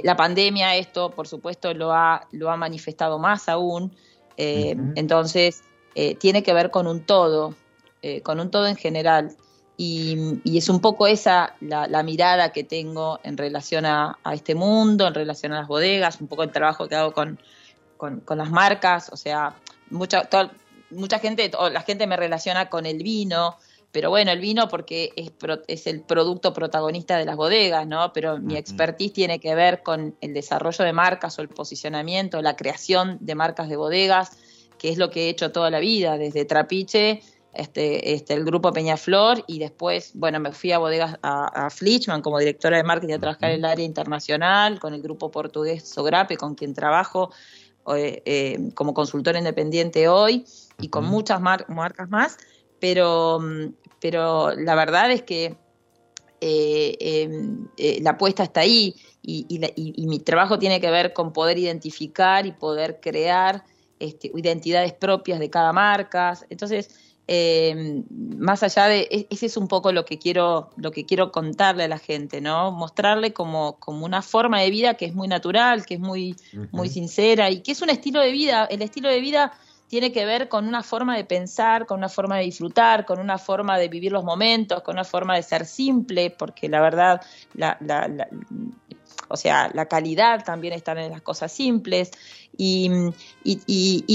[0.04, 3.96] la pandemia esto, por supuesto, lo ha, lo ha manifestado más aún.
[4.42, 7.54] Eh, entonces, eh, tiene que ver con un todo,
[8.00, 9.36] eh, con un todo en general.
[9.76, 15.12] Y, es un poco esa la, mirada que tengo en relación a, este mundo, en
[15.12, 17.38] relación a las bodegas, un poco el trabajo que hago con,
[17.98, 19.10] con, las marcas.
[19.12, 19.56] O sea,
[19.90, 20.26] mucha,
[20.90, 23.56] mucha gente, la gente me relaciona con el vino,
[23.92, 25.32] pero bueno, el vino porque es,
[25.66, 28.12] es el producto protagonista de las bodegas, ¿no?
[28.12, 32.56] Pero mi expertise tiene que ver con el desarrollo de marcas o el posicionamiento, la
[32.56, 34.38] creación de marcas de bodegas,
[34.78, 37.22] que es lo que he hecho toda la vida, desde Trapiche,
[37.52, 42.22] este, este, el grupo Peñaflor y después, bueno, me fui a bodegas a, a Flichman
[42.22, 46.36] como directora de marketing a trabajar en el área internacional, con el grupo portugués Sogrape,
[46.36, 47.32] con quien trabajo
[47.88, 50.44] eh, eh, como consultor independiente hoy
[50.80, 52.38] y con muchas marcas más
[52.80, 53.40] pero,
[54.00, 55.56] pero la verdad es que
[56.40, 59.60] eh, em, eh, la apuesta está ahí y,
[60.06, 63.64] mi trabajo tiene que ver con poder identificar y poder crear
[63.98, 66.38] este, identidades propias de cada marca.
[66.48, 66.88] Entonces,
[67.26, 68.04] em,
[68.38, 71.84] más allá de e, ese es un poco lo que quiero lo que quiero contarle
[71.84, 75.86] a la gente no mostrarle como, como una forma de vida que es muy natural
[75.86, 76.34] que es muy
[76.72, 79.52] muy sincera y que es un estilo de vida el estilo de vida
[79.90, 83.38] tiene que ver con una forma de pensar, con una forma de disfrutar, con una
[83.38, 87.20] forma de vivir los momentos, con una forma de ser simple, porque la verdad,
[87.54, 87.76] la,
[89.26, 92.12] o sea, la calidad también está en las cosas simples.
[92.56, 92.88] Y,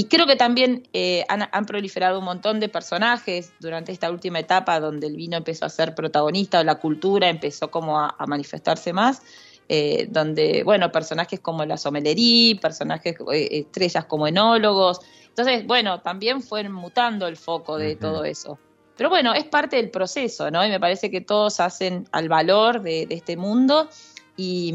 [0.08, 5.08] creo que también eh, han, proliferado un montón de personajes durante esta última etapa donde
[5.08, 9.20] el vino empezó a ser protagonista o la cultura empezó como a, manifestarse más.
[9.68, 15.00] Eh, donde, bueno, personajes como la somelería, personajes, eh, estrellas como enólogos,
[15.36, 18.58] entonces, bueno, también fue mutando el foco de todo eso.
[18.96, 20.64] Pero bueno, es parte del proceso, ¿no?
[20.64, 23.90] Y me parece que todos hacen al valor de, este mundo
[24.34, 24.70] y,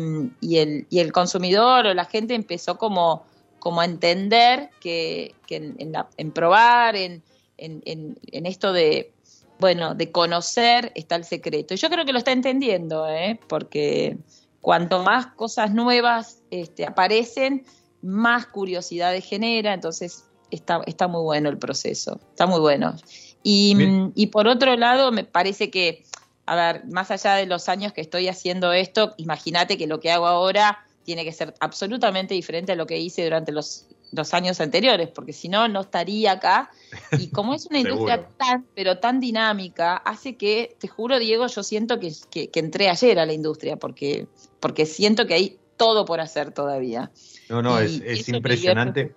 [0.52, 3.26] el, y, el, consumidor o la gente empezó como,
[3.58, 7.24] como a entender que, en, probar, en,
[7.58, 9.16] en, esto de,
[9.58, 11.74] bueno, de conocer está el secreto.
[11.74, 13.40] Y yo creo que lo está entendiendo, ¿eh?
[13.48, 14.16] Porque
[14.62, 17.66] cuanto más cosas nuevas este, aparecen,
[18.04, 22.96] más curiosidades genera, entonces está, está muy bueno el proceso, está muy bueno.
[23.44, 23.76] Y,
[24.14, 26.04] y, por otro lado, me parece que,
[26.46, 30.12] a ver, más allá de los años que estoy haciendo esto, imagínate que lo que
[30.12, 34.62] hago ahora tiene que ser absolutamente diferente a lo que hice durante los, los años
[34.62, 36.70] anteriores, porque si no, no estaría acá.
[37.18, 41.64] Y como es una industria tan, pero tan dinámica, hace que, te juro, Diego, yo
[41.64, 44.28] siento que, que, entré ayer a la industria, porque,
[44.60, 47.12] porque siento que hay todo por hacer todavía.
[47.50, 49.16] No, no, es, es impresionante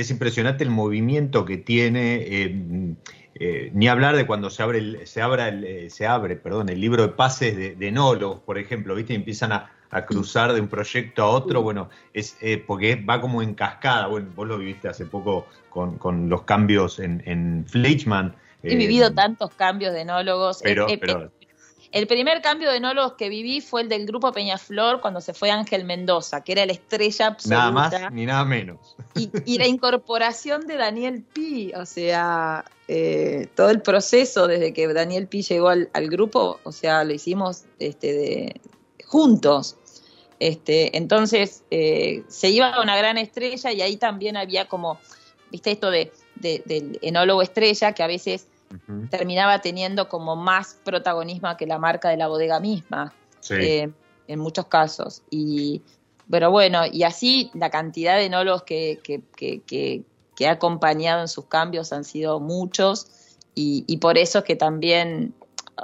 [0.00, 2.16] es impresionante el movimiento que tiene.
[2.16, 2.94] Eh,
[3.36, 6.68] eh, ni hablar de cuando se abre el, se abra el, eh, se abre, perdón,
[6.68, 9.12] el libro de pases de, de por ejemplo, ¿viste?
[9.12, 9.70] Y empiezan a,
[10.06, 14.46] cruzar de un proyecto a otro, bueno, es porque va como en cascada, bueno, vos
[14.46, 18.36] lo viviste hace poco con, los cambios en, en Fleischmann.
[18.62, 20.60] He vivido tantos cambios de enólogos.
[20.62, 21.32] Pero, pero
[21.92, 25.50] el primer cambio de enólogos que viví fue el del grupo Peñaflor cuando se fue
[25.50, 27.58] Ángel Mendoza, que era la estrella absoluta.
[27.58, 28.96] Nada más ni nada menos.
[29.16, 35.26] Y, la incorporación de Daniel Pi, o sea, eh, todo el proceso desde que Daniel
[35.26, 38.60] Pi llegó al, grupo, o sea, lo hicimos este, de,
[39.04, 39.76] juntos.
[40.38, 44.98] Este, entonces eh, se iba a una gran estrella y ahí también había como,
[45.50, 48.46] viste, esto de, del enólogo estrella que a veces
[49.10, 53.12] terminaba teniendo como más protagonismo que la marca de la bodega misma,
[53.50, 53.90] eh,
[54.28, 55.22] en muchos casos.
[55.30, 55.82] Y,
[56.30, 59.62] pero bueno, y así la cantidad de enólogos que, que, que,
[60.36, 64.56] que, ha acompañado en sus cambios han sido muchos, y, y por eso es que
[64.56, 65.34] también,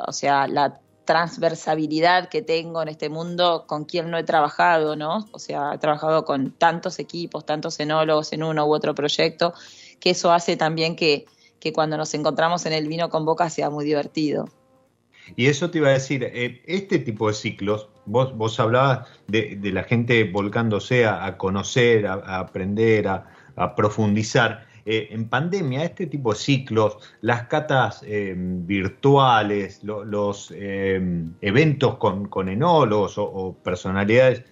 [0.07, 5.29] o sea, la transversabilidad que tengo en este mundo con quien no he trabajado, ¿no?
[5.33, 9.55] O sea, he trabajado con tantos equipos, tantos enólogos en uno u otro proyecto,
[10.01, 11.27] que eso hace también que,
[11.67, 14.49] que cuando nos encontramos en el vino con boca sea muy divertido.
[15.35, 19.59] Y eso te iba a decir, eh, este tipo de ciclos, vos, vos hablabas de,
[19.73, 24.65] la gente volcándose a, conocer, a, aprender, a, profundizar.
[24.89, 33.19] Eh, en pandemia, este tipo de ciclos, las catas eh, virtuales, los eventos con, enólogos
[33.19, 34.45] o, personalidades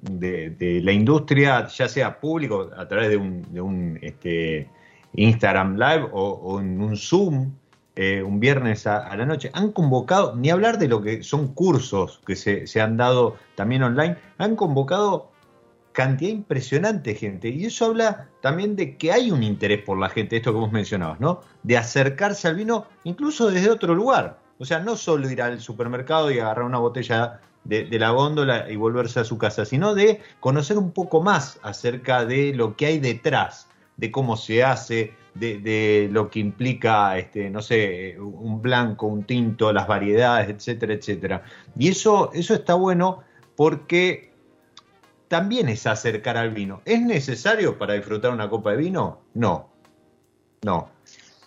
[0.00, 4.70] de, la industria, ya sea público, a través de un, de un este,
[5.14, 7.52] Instagram Live o, en un Zoom,
[7.96, 12.20] eh, un viernes a, la noche, han convocado, ni hablar de lo que son cursos
[12.26, 15.32] que se, se han dado también online, han convocado
[15.92, 17.48] cantidad impresionante de gente.
[17.48, 20.72] Y eso habla también de que hay un interés por la gente, esto que vos
[20.72, 21.40] mencionabas, ¿no?
[21.62, 24.38] De acercarse al vino incluso desde otro lugar.
[24.58, 28.76] O sea, no solo ir al supermercado y agarrar una botella de, la góndola y
[28.76, 32.98] volverse a su casa, sino de conocer un poco más acerca de lo que hay
[32.98, 33.68] detrás,
[34.02, 39.72] de cómo se hace, de, lo que implica, este, no sé, un blanco, un tinto,
[39.72, 41.44] las variedades, etcétera, etcétera.
[41.78, 43.22] Y eso, eso está bueno
[43.54, 44.32] porque
[45.28, 46.82] también es acercar al vino.
[46.84, 49.20] ¿Es necesario para disfrutar una copa de vino?
[49.34, 49.70] No,
[50.62, 50.88] no.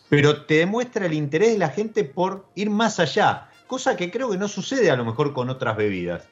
[0.07, 4.31] Pero te demuestra el interés de la gente por ir más allá, cosa que creo
[4.31, 6.29] que no sucede a lo mejor con otras bebidas.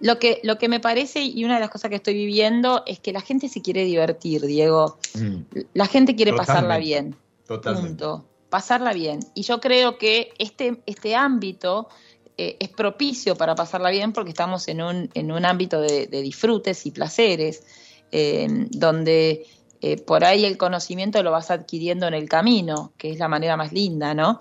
[0.00, 3.00] Lo que, lo que me parece y una de las cosas que estoy viviendo es
[3.00, 4.98] que la gente se quiere divertir, Diego.
[5.14, 5.42] Mm.
[5.74, 7.16] La gente quiere pasarla bien.
[7.46, 8.04] Totalmente.
[8.48, 9.20] Pasarla bien.
[9.34, 11.88] Y yo creo que este, este ámbito
[12.38, 16.86] eh, es propicio para pasarla bien porque estamos en un, en un ámbito de, disfrutes
[16.86, 17.62] y placeres,
[18.10, 19.44] eh, donde
[19.82, 23.56] eh, por ahí el conocimiento lo vas adquiriendo en el camino, que es la manera
[23.56, 24.38] más linda, ¿no?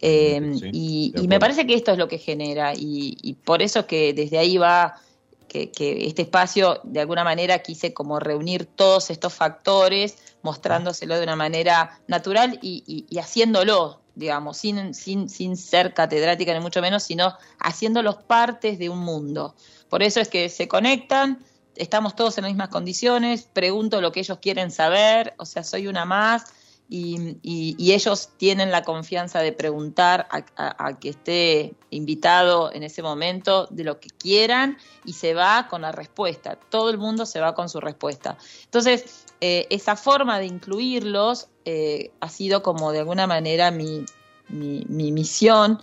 [0.00, 0.40] Eh,
[0.72, 4.58] y, me parece que esto es lo que genera, y, por eso que desde ahí
[4.58, 5.00] va
[5.46, 5.70] que,
[6.06, 12.00] este espacio, de alguna manera, quise como reunir todos estos factores, mostrándoselo de una manera
[12.08, 18.80] natural y, haciéndolo, digamos, sin, sin, sin ser catedrática ni mucho menos, sino haciéndolos partes
[18.80, 19.54] de un mundo.
[19.88, 21.44] Por eso es que se conectan,
[21.80, 25.86] estamos todos en las mismas condiciones, pregunto lo que ellos quieren saber, o sea, soy
[25.86, 26.52] una más
[26.88, 33.84] y, ellos tienen la confianza de preguntar a, que esté invitado en ese momento de
[33.84, 37.68] lo que quieran y se va con la respuesta, todo el mundo se va con
[37.68, 38.36] su respuesta.
[38.64, 44.04] Entonces, eh, esa forma de incluirlos eh, ha sido como de alguna manera mi,
[44.48, 45.80] mi misión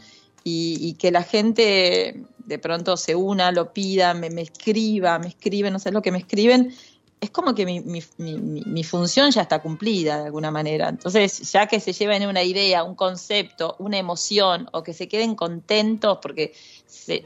[0.50, 5.80] y, que la gente de pronto se una, lo pida, me, escriba, me escriben, no
[5.80, 6.74] sé lo que me escriben,
[7.20, 10.88] es como que mi, mi, mi, función ya está cumplida de alguna manera.
[10.88, 15.36] Entonces, ya que se lleven una idea, un concepto, una emoción, o que se queden
[15.36, 16.54] contentos porque
[16.86, 17.26] se,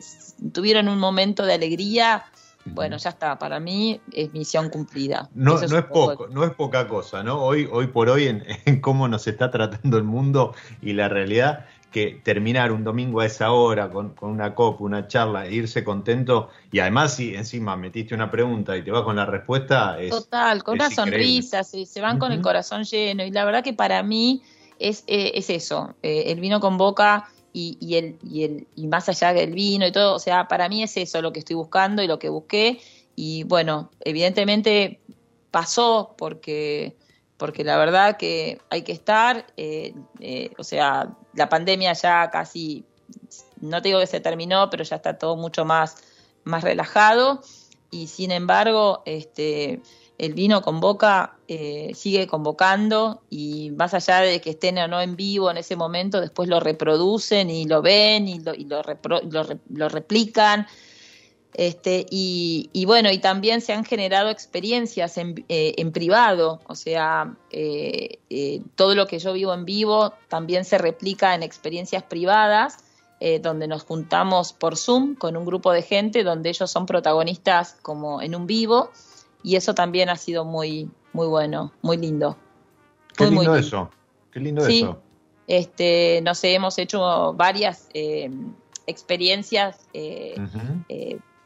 [0.54, 2.26] tuvieron un momento de alegría,
[2.66, 5.30] bueno, ya está, para mí es misión cumplida.
[5.36, 7.44] No, no, es, poco, no es poca cosa, ¿no?
[7.44, 11.66] Hoy, hoy por hoy en, en, cómo nos está tratando el mundo y la realidad,
[11.92, 16.50] que terminar un domingo a esa hora con, una copa, una charla, e irse contento
[16.72, 20.00] y además si encima metiste una pregunta y te vas con la respuesta.
[20.00, 23.64] Es, Total, con una sonrisa, se, se van con el corazón lleno y la verdad
[23.64, 24.42] que para mí
[24.80, 28.88] es, eh, es eso, eh, el vino con boca y, y, el, y, el, y
[28.88, 31.58] más allá del vino y todo, o sea, para mí es eso lo que estoy
[31.58, 32.80] buscando y lo que busqué
[33.16, 35.02] y bueno, evidentemente
[35.52, 36.96] pasó porque
[37.42, 42.86] porque la verdad que hay que estar, eh, eh, o sea, la pandemia ya casi,
[43.60, 45.96] no te digo que se terminó, pero ya está todo mucho más,
[46.44, 47.42] más relajado.
[47.90, 49.82] Y sin embargo, este,
[50.20, 55.16] el vino convoca, eh, sigue convocando y más allá de que estén o no en
[55.16, 59.90] vivo en ese momento, después lo reproducen y lo ven y lo, y lo, lo
[59.90, 60.68] replican
[61.54, 67.36] este, y, bueno, y también se han generado experiencias en, eh, en privado, o sea,
[67.50, 72.78] eh, eh, todo lo que yo vivo en vivo también se replica en experiencias privadas,
[73.44, 78.20] donde nos juntamos por Zoom con un grupo de gente, donde ellos son protagonistas como
[78.20, 78.90] en un vivo,
[79.44, 82.36] y eso también ha sido muy, muy bueno, muy lindo.
[83.16, 83.92] Qué lindo, eso,
[84.32, 85.04] qué lindo sí, eso.
[85.46, 87.90] Este, no sé, hemos hecho varias
[88.88, 89.78] experiencias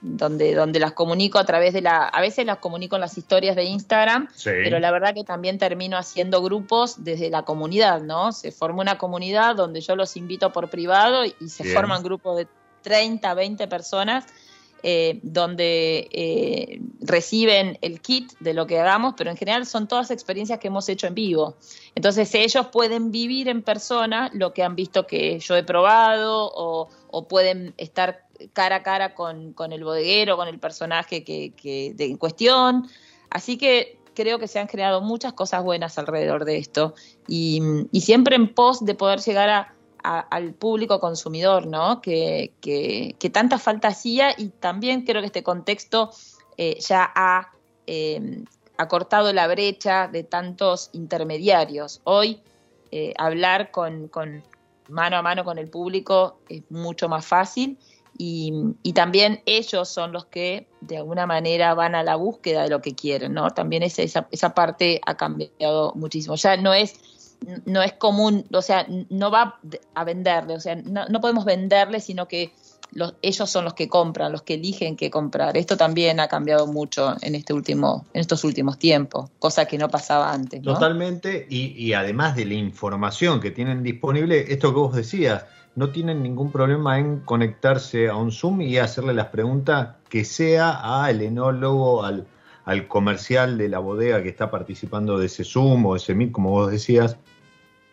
[0.06, 3.56] donde, donde las comunico a través de la, a veces las comunico en las historias
[3.56, 8.32] de Instagram, pero la verdad que también termino haciendo grupos desde la comunidad, ¿no?
[8.32, 12.48] Se forma una comunidad donde yo los invito por privado y, se forman grupos de
[12.84, 14.26] 30, 20 personas
[14.84, 20.12] eh, donde eh, reciben el kit de lo que hagamos, pero en general son todas
[20.12, 21.58] experiencias que hemos hecho en vivo.
[21.96, 26.90] Entonces ellos pueden vivir en persona lo que han visto que yo he probado o,
[27.10, 31.94] o pueden estar cara a cara con, con el bodeguero, con el personaje que, que
[31.96, 32.88] de, en cuestión.
[33.30, 36.96] Así que creo que se han creado muchas cosas buenas alrededor de esto
[37.28, 37.62] y,
[37.92, 39.74] y siempre en pos de poder llegar a,
[40.04, 42.02] al público consumidor, ¿no?
[42.02, 46.12] Que, que, que, tanta falta hacía y también creo que este contexto
[46.58, 47.52] eh, ya ha
[47.88, 48.44] eh,
[48.78, 52.02] acortado la brecha de tantos intermediarios.
[52.04, 52.42] Hoy
[52.92, 54.44] eh, hablar con, con,
[54.88, 57.80] mano a mano con el público es mucho más fácil
[58.18, 58.54] y,
[58.84, 62.82] y, también ellos son los que de alguna manera van a la búsqueda de lo
[62.82, 63.50] que quieren, ¿no?
[63.50, 66.36] También esa, esa, esa parte ha cambiado muchísimo.
[66.36, 66.96] Ya no es
[67.66, 69.60] no es común, o sea, no va
[69.94, 72.54] a venderle, o sea, no, no podemos venderle, sino que
[72.92, 75.58] los, ellos son los que compran, los que eligen qué comprar.
[75.58, 79.90] Esto también ha cambiado mucho en este último, en estos últimos tiempos, cosa que no
[79.90, 80.62] pasaba antes.
[80.62, 85.46] Totalmente, y, y, además de la información que tienen disponible, esto que vos decías,
[85.76, 91.04] no tienen ningún problema en conectarse a un Zoom y hacerle las preguntas que sea
[91.04, 92.28] al enólogo, al,
[92.64, 96.52] al comercial de la bodega que está participando de ese Zoom o ese Meet, como
[96.52, 97.18] vos decías.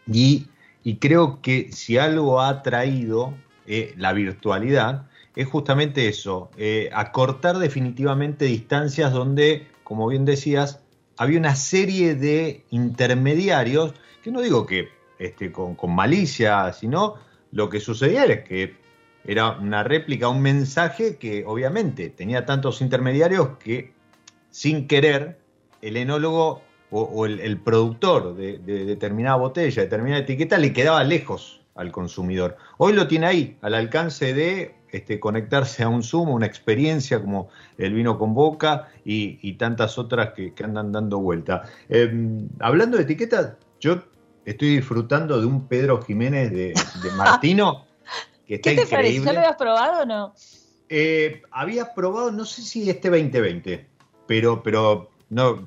[0.06, 0.46] Y,
[0.84, 3.34] y creo que si algo ha traído
[3.66, 10.80] eh, la virtualidad es justamente eso, eh, acortar definitivamente distancias donde, como bien decías,
[11.16, 17.14] había una serie de intermediarios, que no digo que este, con, con malicia, sino
[17.52, 18.74] lo que sucedía es que
[19.24, 23.92] era una réplica, un mensaje que obviamente tenía tantos intermediarios que
[24.50, 25.38] sin querer
[25.80, 31.90] el enólogo o, el, productor de, de, determinada botella, determinada etiqueta, le quedaba lejos al
[31.90, 32.56] consumidor.
[32.76, 37.48] Hoy lo tiene ahí, al alcance de este, conectarse a un Zoom, una experiencia como
[37.78, 41.62] el vino con boca y, tantas otras que, andan dando vuelta.
[41.88, 42.12] Eh,
[42.60, 44.02] hablando de etiquetas, yo
[44.44, 47.86] estoy disfrutando de un Pedro Jiménez de, de Martino.
[48.46, 48.96] que está ¿Qué te increíble.
[48.96, 49.24] parece?
[49.24, 50.34] ¿Ya lo habías probado o no?
[50.88, 53.86] Eh, había probado, no sé si este 2020,
[54.26, 55.66] pero, pero no,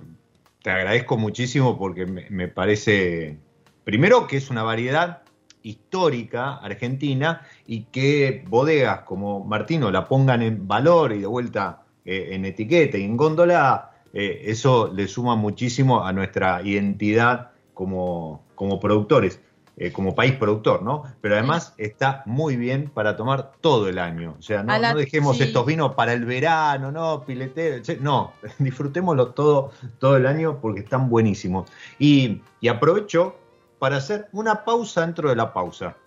[0.61, 3.37] te agradezco muchísimo porque me, me parece,
[3.83, 5.23] primero que es una variedad
[5.65, 12.29] histórica argentina y que bodegas como Martino la pongan en valor y de vuelta eh,
[12.33, 18.79] en etiqueta y en góndola, eh, eso le suma muchísimo a nuestra identidad como, como
[18.79, 19.39] productores,
[19.77, 21.03] eh, como país productor, ¿no?
[21.21, 24.35] Pero además está muy bien para tomar todo el año.
[24.39, 25.43] O sea, no, la, no dejemos sí.
[25.43, 31.09] estos vinos para el verano, no, piletero, no, disfrutémoslo todo, todo el año porque están
[31.09, 31.69] buenísimos.
[31.99, 33.35] Y, y aprovecho
[33.77, 35.97] para hacer una pausa dentro de la pausa.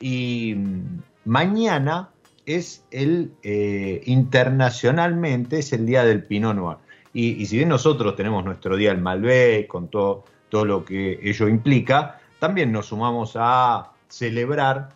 [0.00, 0.56] Y
[1.24, 2.10] mañana
[2.46, 6.78] es el eh, internacionalmente es el día del Pinot Noir.
[7.12, 10.24] Y, y, si bien nosotros tenemos nuestro día del Malbec con todo,
[10.54, 14.90] todo lo que ello implica, también nos sumamos a celebrar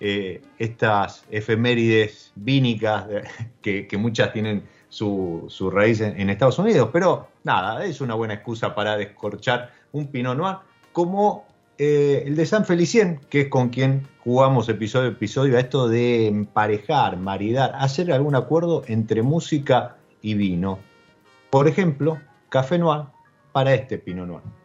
[0.00, 3.04] eh, estas efemérides vínicas
[3.60, 6.88] que, muchas tienen su, raíz en, en, Estados Unidos.
[6.94, 10.56] Pero nada, es una buena excusa para descorchar un Pinot Noir
[10.94, 11.44] como
[11.76, 15.88] eh, el de San Felicien, que es con quien jugamos episodio a episodio a esto
[15.88, 20.78] de emparejar, maridar, hacer algún acuerdo entre música y vino.
[21.50, 23.08] Por ejemplo, Café Noir
[23.52, 24.61] para este Pinot Noir.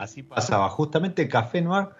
[0.00, 0.68] Así pasaba.
[0.70, 1.90] Justamente Café Noir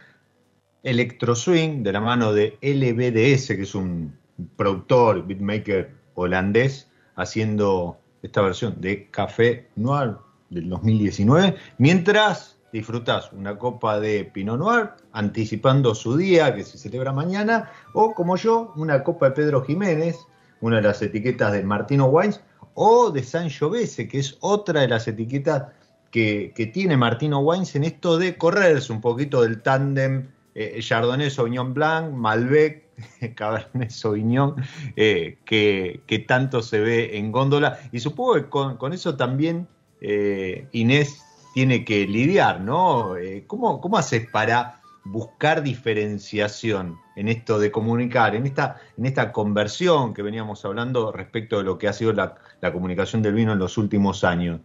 [0.83, 4.17] Electro Swing, de la mano de LBDS, que es un
[4.57, 10.17] productor, beatmaker holandés, haciendo esta versión de Café Noir
[10.49, 17.13] del 2019, mientras disfrutas una copa de Pinot Noir, anticipando su día que se celebra
[17.13, 20.17] mañana, o como yo, una copa de Pedro Jiménez,
[20.63, 22.41] una de las etiquetas de Martino Wines,
[22.73, 25.65] o de San Giovese, que es otra de las etiquetas
[26.11, 31.73] que, tiene Martino Wines en esto de correrse un poquito del tándem eh, Chardonnay Sauvignon
[31.73, 32.85] Blanc, Malbec,
[33.35, 34.57] Cabernet Sauvignon,
[34.97, 37.79] eh, que, tanto se ve en góndola.
[37.93, 39.69] Y supongo que con, eso también
[40.01, 43.15] eh, Inés tiene que lidiar, ¿no?
[43.47, 50.15] ¿cómo, ¿Cómo haces para buscar diferenciación en esto de comunicar, en esta, en esta conversión
[50.15, 52.37] que veníamos hablando respecto de lo que ha sido la,
[52.73, 54.61] comunicación del vino en los últimos años?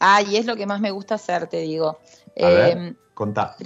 [0.00, 1.98] Ah, y es lo que más me gusta hacer, te digo.
[2.40, 3.56] A ver, contá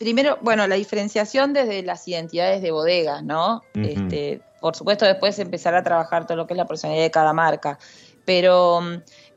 [0.00, 3.60] primero, bueno, la diferenciación desde las identidades de bodegas, ¿no?
[3.74, 7.34] este, por supuesto, después empezar a trabajar todo lo que es la personalidad de cada
[7.34, 7.78] marca.
[8.24, 8.80] Pero,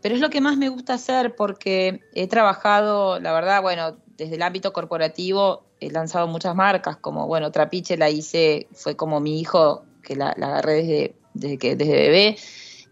[0.01, 4.35] pero es lo que más me gusta hacer porque he trabajado, la verdad, bueno, desde
[4.35, 9.41] el ámbito corporativo he lanzado muchas marcas, como, bueno, Trapiche la hice, fue como mi
[9.41, 12.37] hijo, que la, agarré desde, desde, que, desde bebé.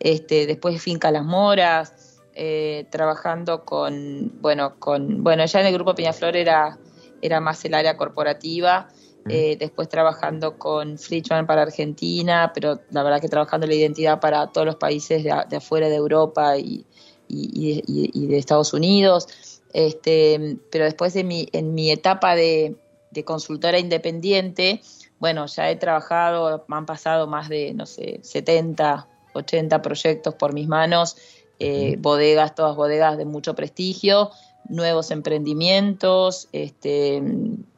[0.01, 5.95] Este, después Finca Las Moras, eh, trabajando con, bueno, con, bueno, ya en el grupo
[5.95, 6.77] Peñaflor era
[7.21, 8.89] era más el área corporativa.
[9.29, 14.47] Eh, después trabajando con Fritzman para Argentina, pero la verdad que trabajando la identidad para
[14.47, 16.87] todos los países de, afuera de Europa y,
[17.29, 19.27] de Estados Unidos.
[19.73, 22.75] Este, pero después de mi, en mi etapa de,
[23.23, 24.81] consultora independiente,
[25.19, 30.53] bueno, ya he trabajado, me han pasado más de, no sé, 70, 80 proyectos por
[30.53, 31.15] mis manos,
[31.63, 34.31] eh, bodegas, todas bodegas de mucho prestigio,
[34.67, 37.21] nuevos emprendimientos, este,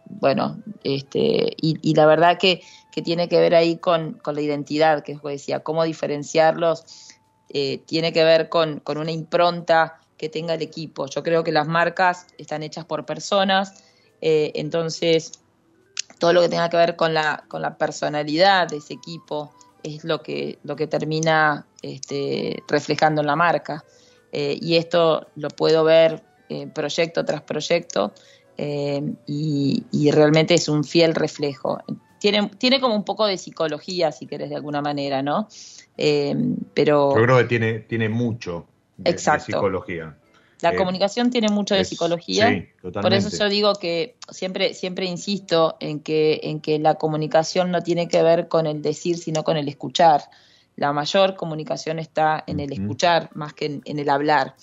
[0.05, 2.61] bueno, este, y, la verdad que,
[3.03, 6.85] tiene que ver ahí con, la identidad, que decía, cómo diferenciarlos,
[7.49, 11.07] eh, tiene que ver con, una impronta que tenga el equipo.
[11.07, 13.83] Yo creo que las marcas están hechas por personas,
[14.21, 15.41] eh, entonces
[16.19, 19.51] todo lo que tenga que ver con la, con la personalidad de ese equipo
[19.83, 23.83] es lo que, lo que termina este, reflejando en la marca.
[24.31, 28.13] Eh, y esto lo puedo ver eh, proyecto tras proyecto
[28.57, 31.79] eh, y, realmente es un fiel reflejo.
[32.19, 35.47] Tiene, tiene como un poco de psicología, si querés, de alguna manera, ¿no?
[35.95, 37.15] Pero...
[37.15, 38.65] Yo creo que tiene, tiene mucho
[38.97, 40.17] de, psicología.
[40.61, 42.49] La comunicación tiene mucho de psicología.
[42.49, 47.69] Sí, Por eso yo digo que siempre, siempre insisto en que, en que la comunicación
[47.69, 50.21] no tiene que ver con el decir, sino con el escuchar.
[50.75, 54.55] La mayor comunicación está en el escuchar más que en el hablar.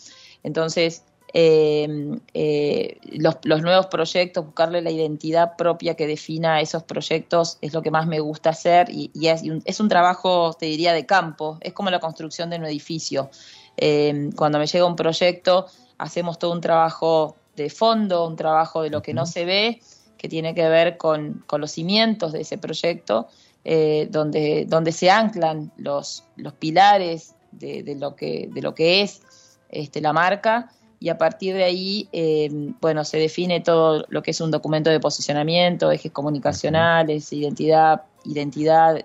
[0.42, 7.72] Entonces, eh, eh, los, nuevos proyectos, buscarle la identidad propia que defina esos proyectos es
[7.72, 11.72] lo que más me gusta hacer y, es, un, trabajo, te diría, de campo, es
[11.72, 13.30] como la construcción de un edificio.
[13.76, 15.66] Eh, cuando me llega un proyecto,
[15.98, 19.80] hacemos todo un trabajo de fondo, un trabajo de lo que no se ve,
[20.18, 23.28] que tiene que ver con, los cimientos de ese proyecto,
[23.64, 29.22] donde, donde se anclan los, los pilares de, lo que, de lo que es
[29.68, 30.70] este, la marca
[31.02, 32.50] y a partir de ahí, eh,
[32.82, 39.00] bueno, se define todo lo que es un documento de posicionamiento, ejes comunicacionales, identidad, identidad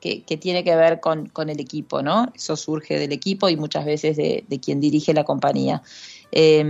[0.00, 2.32] que, tiene que ver con, el equipo, ¿no?
[2.36, 5.82] Eso surge del equipo y muchas veces de, quien dirige la compañía.
[6.30, 6.60] Eh,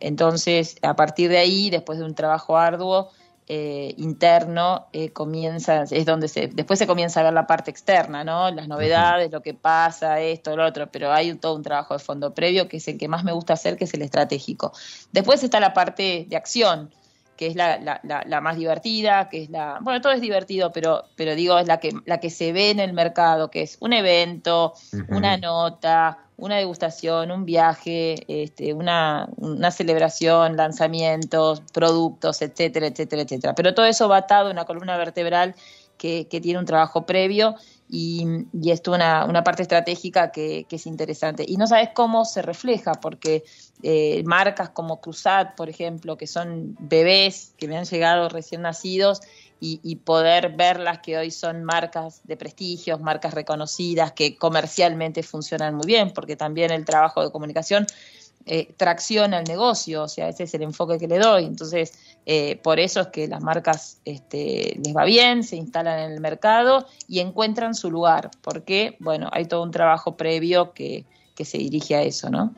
[0.00, 3.10] entonces, a partir de ahí, después de un trabajo arduo,
[3.46, 8.24] eh, interno eh, comienza, es donde se, después se comienza a ver la parte externa,
[8.24, 8.50] ¿no?
[8.50, 12.32] Las novedades, lo que pasa, esto, lo otro, pero hay todo un trabajo de fondo
[12.32, 14.72] previo que es el que más me gusta hacer, que es el estratégico.
[15.12, 16.90] Después está la parte de acción,
[17.36, 21.04] que es la, la, la, más divertida, que es la, bueno, todo es divertido, pero,
[21.16, 23.92] pero digo, es la que, la que se ve en el mercado, que es un
[23.92, 24.74] evento,
[25.08, 29.28] una nota, una degustación, un viaje, este, una,
[29.70, 33.54] celebración, lanzamientos, productos, etcétera, etcétera, etcétera.
[33.54, 35.54] Pero todo eso va atado una columna vertebral
[35.96, 37.54] que, que tiene un trabajo previo
[37.88, 41.44] y, y es una, una parte estratégica que, que, es interesante.
[41.46, 43.44] Y no sabes cómo se refleja, porque
[43.82, 49.20] eh, marcas como Cruzat, por ejemplo, que son bebés que me han llegado recién nacidos,
[49.60, 55.86] y, poder verlas que hoy son marcas de prestigios, marcas reconocidas, que comercialmente funcionan muy
[55.86, 57.86] bien, porque también el trabajo de comunicación
[58.46, 61.44] eh, tracciona el negocio, o sea, ese es el enfoque que le doy.
[61.44, 66.12] Entonces, eh, por eso es que las marcas este, les va bien, se instalan en
[66.12, 71.06] el mercado y encuentran su lugar, porque, bueno, hay todo un trabajo previo que
[71.42, 72.54] se dirige a eso, ¿no?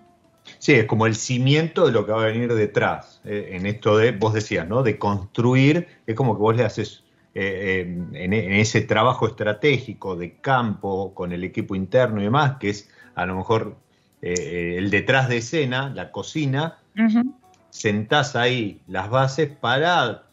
[0.58, 3.96] Sí, es como el cimiento de lo que va a venir detrás, eh, en esto
[3.96, 4.82] de, vos decías, ¿no?
[4.82, 7.82] De construir, es como que vos le haces eh,
[8.12, 12.88] en, en, ese trabajo estratégico de campo con el equipo interno y demás, que es
[13.14, 13.76] a lo mejor
[14.22, 16.78] eh, el detrás de escena, la cocina,
[17.70, 20.25] sentás ahí las bases para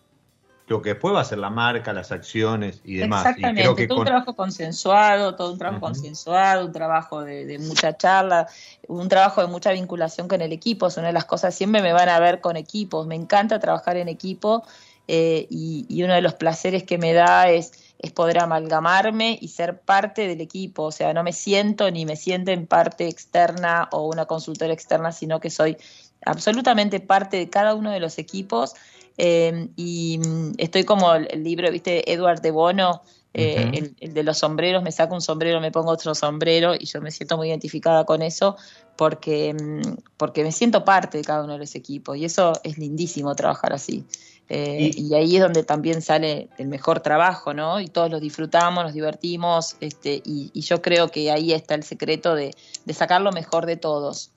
[0.68, 3.26] lo que después va a ser la marca, las acciones y demás.
[3.26, 8.47] Exactamente, todo un trabajo consensuado, todo un trabajo consensuado, un trabajo de, mucha charla,
[8.88, 11.91] un trabajo de mucha vinculación con el equipo, es una de las cosas, siempre me
[11.91, 14.64] van a ver con equipos, me encanta trabajar en equipo
[15.07, 19.82] eh, y, uno de los placeres que me da es, es poder amalgamarme y ser
[19.82, 24.07] parte del equipo, o sea, no me siento ni me siento en parte externa o
[24.07, 25.76] una consultora externa, sino que soy
[26.26, 28.76] absolutamente parte de cada uno de los equipos
[29.18, 33.01] eh, y mm, estoy como el, libro, viste, Edward de Bono,
[33.36, 37.01] eh, el, de los sombreros, me saco un sombrero, me pongo otro sombrero y yo
[37.01, 38.57] me siento muy identificada con eso
[38.95, 42.78] porque, mm, porque me siento parte de cada uno de los equipos y eso es
[42.78, 44.05] lindísimo trabajar así.
[44.49, 47.80] Eh, y, ahí es donde también sale el mejor trabajo, ¿no?
[47.80, 51.84] Y todos los disfrutamos, nos divertimos, este, y, y yo creo que ahí está el
[51.84, 52.53] secreto de,
[52.86, 54.32] de sacar lo mejor de todos.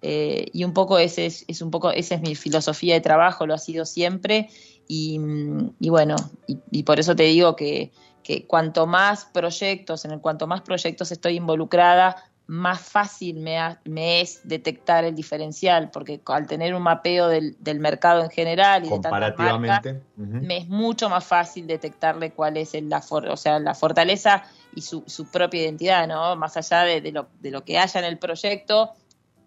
[0.00, 3.54] Eh, y un poco ese es, un poco esa es mi filosofía de trabajo, lo
[3.54, 4.48] ha sido siempre
[4.86, 5.18] y,
[5.80, 7.92] bueno, y, por eso te digo que,
[8.46, 14.40] cuanto más proyectos, en el cuanto más proyectos estoy involucrada, más fácil me, me es
[14.44, 20.56] detectar el diferencial, porque al tener un mapeo del, mercado en general y comparativamente, me
[20.56, 24.44] es mucho más fácil detectarle cuál es la, o sea, la fortaleza
[24.74, 26.36] y su, propia identidad, ¿no?
[26.36, 28.94] Más allá de, lo, de lo que haya en el proyecto,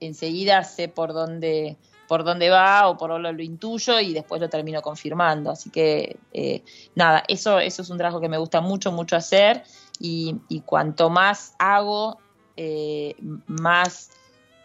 [0.01, 1.77] enseguida sé por dónde
[2.11, 5.49] por dónde va o por dónde lo intuyo y después lo termino confirmando.
[5.49, 6.61] Así que eh,
[6.93, 9.63] nada, eso, eso es un trabajo que me gusta mucho, mucho hacer
[9.97, 10.35] y,
[10.65, 12.17] cuanto más hago,
[12.57, 13.15] eh,
[13.47, 14.09] más,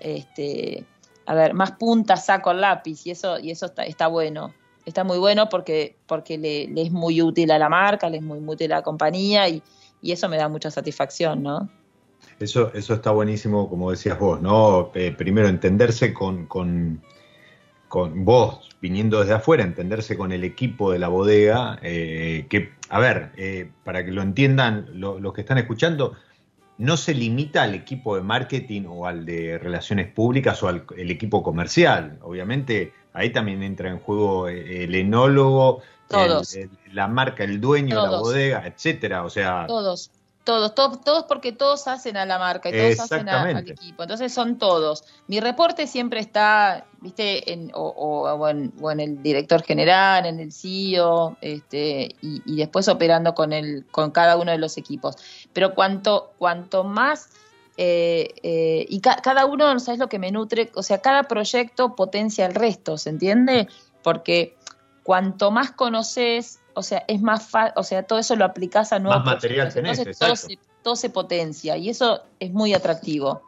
[0.01, 0.85] este,
[1.25, 4.53] a ver, más puntas saco el lápiz y eso, y eso está, está bueno.
[4.85, 8.41] Está muy bueno porque, porque le, es muy útil a la marca, le es muy
[8.45, 9.63] útil a la compañía y,
[10.03, 11.69] y eso me da mucha satisfacción, ¿no?
[12.39, 14.91] Eso, eso está buenísimo, como decías vos, ¿no?
[14.95, 17.01] Eh, primero, entenderse con, con,
[18.25, 23.33] vos, viniendo desde afuera, entenderse con el equipo de la bodega, eh, que, a ver,
[23.37, 26.13] eh, para que lo entiendan los que están escuchando,
[26.77, 31.11] no se limita al equipo de marketing o al de relaciones públicas o al el
[31.11, 32.19] equipo comercial.
[32.21, 35.81] Obviamente, ahí también entra en juego el enólogo,
[36.93, 39.25] la marca, el dueño de la bodega, etcétera.
[39.25, 40.11] O sea, todos.
[40.47, 44.05] Todos, todos, todos porque todos hacen a la marca y todos hacen al equipo.
[44.05, 45.03] Entonces son todos.
[45.27, 51.37] Mi reporte siempre está, viste, en, o, o, en, el director general, en el CEO,
[51.41, 55.17] este, y, después operando con el, con cada uno de los equipos.
[55.53, 57.31] Pero cuanto, cuanto más
[57.77, 60.71] eh, eh, y cada uno, ¿sabes lo que me nutre?
[60.77, 63.67] O sea, cada proyecto potencia al resto, ¿se entiende?
[64.05, 64.57] Porque
[65.03, 68.99] cuanto más conoces, o sea, es más fácil, o sea, todo eso lo aplicas a
[68.99, 73.43] nuevos Más material tenés, Entonces, todo se, todo se, potencia y eso es muy atractivo.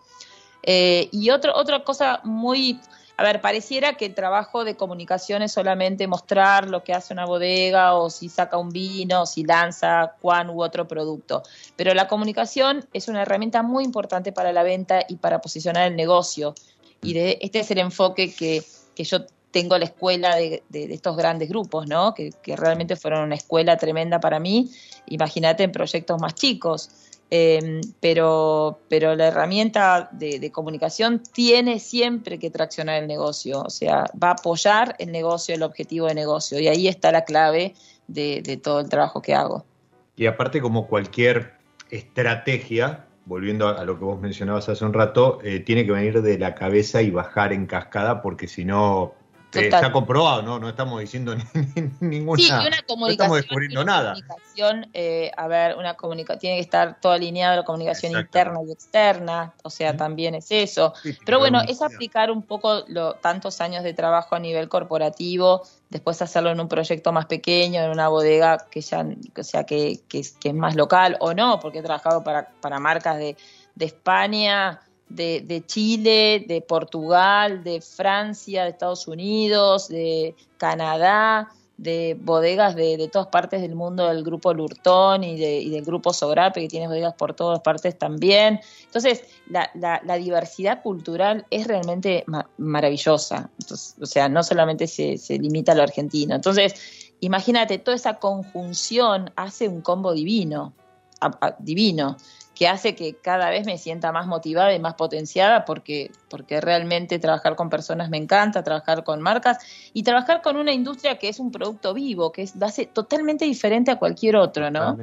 [0.62, 2.80] Eh, y otro, otra cosa muy,
[3.18, 7.26] a ver, pareciera que el trabajo de comunicación es solamente mostrar lo que hace una
[7.26, 11.42] bodega o si saca un vino, o si lanza cuán u otro producto.
[11.76, 15.96] Pero la comunicación es una herramienta muy importante para la venta y para posicionar el
[15.96, 16.54] negocio.
[17.02, 18.64] Y de, este es el enfoque que,
[18.94, 19.18] que yo
[19.50, 22.14] tengo la escuela de, estos grandes grupos, ¿no?
[22.14, 24.70] Que, realmente fueron una escuela tremenda para mí.
[25.06, 26.90] Imagínate en proyectos más chicos.
[27.30, 34.06] Em, pero, pero la herramienta de, comunicación tiene siempre que traccionar el negocio, o sea,
[34.22, 37.74] va a apoyar el negocio, el objetivo de negocio, y ahí está la clave
[38.06, 39.66] de, todo el trabajo que hago.
[40.16, 41.52] Y aparte, como cualquier
[41.90, 46.38] estrategia, volviendo a, lo que vos mencionabas hace un rato, eh, tiene que venir de
[46.38, 49.12] la cabeza y bajar en cascada, porque si no,
[49.52, 50.58] está comprobado, ¿no?
[50.58, 51.34] No estamos diciendo
[52.00, 52.42] ninguna.
[52.42, 52.98] Sí, una comunicación.
[52.98, 54.14] No estamos descubriendo nada.
[54.14, 58.72] Comunicación, eh, a ver, una comunicación tiene que estar todo alineado la comunicación interna y
[58.72, 60.92] externa, o sea, también es eso.
[61.24, 66.20] Pero bueno, es aplicar un poco lo, tantos años de trabajo a nivel corporativo, después
[66.20, 70.22] hacerlo en un proyecto más pequeño, en una bodega que ya, o sea, que, que,
[70.38, 73.36] que es más local o no, porque he trabajado para, para marcas de,
[73.74, 82.74] de España de, Chile, de Portugal, de Francia, de Estados Unidos, de Canadá, de bodegas
[82.74, 87.14] de, todas partes del mundo del grupo Lurtón y, del grupo Sogrape, que tiene bodegas
[87.14, 88.60] por todas partes también.
[88.84, 92.24] Entonces, la, diversidad cultural es realmente
[92.56, 93.50] maravillosa.
[94.00, 96.34] o sea, no solamente se, se limita a lo argentino.
[96.34, 100.74] Entonces, imagínate, toda esa conjunción hace un combo divino,
[101.60, 102.16] divino
[102.58, 107.20] que hace que cada vez me sienta más motivada y más potenciada porque, porque realmente
[107.20, 109.58] trabajar con personas me encanta, trabajar con marcas
[109.92, 113.92] y trabajar con una industria que es un producto vivo, que es hace totalmente diferente
[113.92, 114.98] a cualquier otro, ¿no?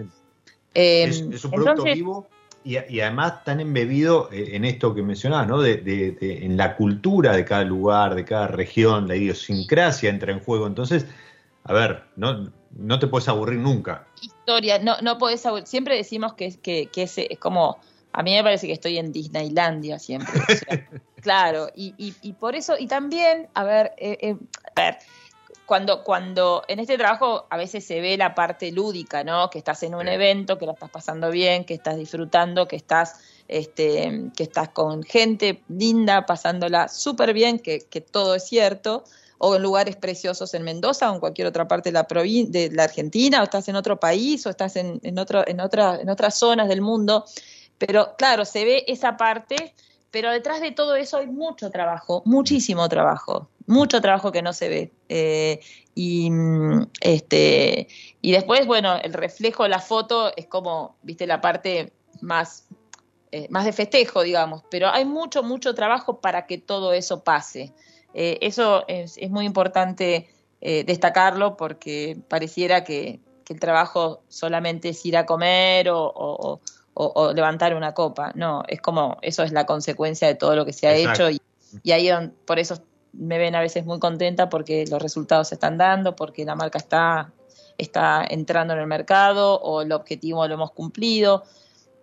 [0.74, 2.28] Eh, es, un producto vivo
[2.66, 5.62] y, además tan embebido eh, en esto que mencionabas, ¿no?
[5.62, 10.68] De, en la cultura de cada lugar, de cada región, la idiosincrasia entra en juego.
[10.68, 11.06] Entonces,
[11.64, 14.08] a ver, no, no te puedes aburrir nunca.
[14.22, 15.66] Historia, no, no puedes aburrir.
[15.66, 17.80] Siempre decimos que, que, que es, es, como,
[18.12, 20.34] a mí me parece que estoy en Disneylandia siempre.
[21.22, 24.36] claro, y, y, por eso, y también, a ver, eh, eh,
[24.76, 24.98] a ver,
[25.66, 29.50] cuando, cuando en este trabajo a veces se ve la parte lúdica, ¿no?
[29.50, 33.20] Que estás en un evento, que lo estás pasando bien, que estás disfrutando, que estás,
[33.48, 39.06] este, que estás con gente linda, pasándola súper bien, que, que todo es cierto
[39.46, 42.84] o en lugares preciosos en Mendoza o en cualquier otra parte de la, de la
[42.86, 46.36] Argentina, o estás en otro país, o estás en, en, otro, en, otra, en otras
[46.36, 47.26] zonas del mundo.
[47.78, 49.76] Pero claro, se ve esa parte,
[50.10, 54.68] pero detrás de todo eso hay mucho trabajo, muchísimo trabajo, mucho trabajo que no se
[54.68, 54.92] ve.
[55.10, 55.60] Eh,
[55.94, 56.32] y,
[57.02, 57.88] este,
[58.22, 62.66] y después, bueno, el reflejo de la foto es como, viste, la parte más,
[63.32, 67.74] eh, más de festejo, digamos, pero hay mucho, mucho trabajo para que todo eso pase.
[68.18, 70.30] Eh, eso es, muy importante
[70.62, 76.60] eh, destacarlo porque pareciera que, el trabajo solamente es ir a comer o,
[77.36, 78.32] levantar una copa.
[78.34, 81.40] No, es como, eso es la consecuencia de todo lo que se ha hecho y,
[81.92, 82.10] ahí
[82.46, 82.82] por eso
[83.14, 86.80] me ven a veces muy contenta porque los resultados se están dando, porque la marca
[86.80, 87.34] está,
[87.78, 91.44] está entrando en el mercado o el objetivo lo hemos cumplido.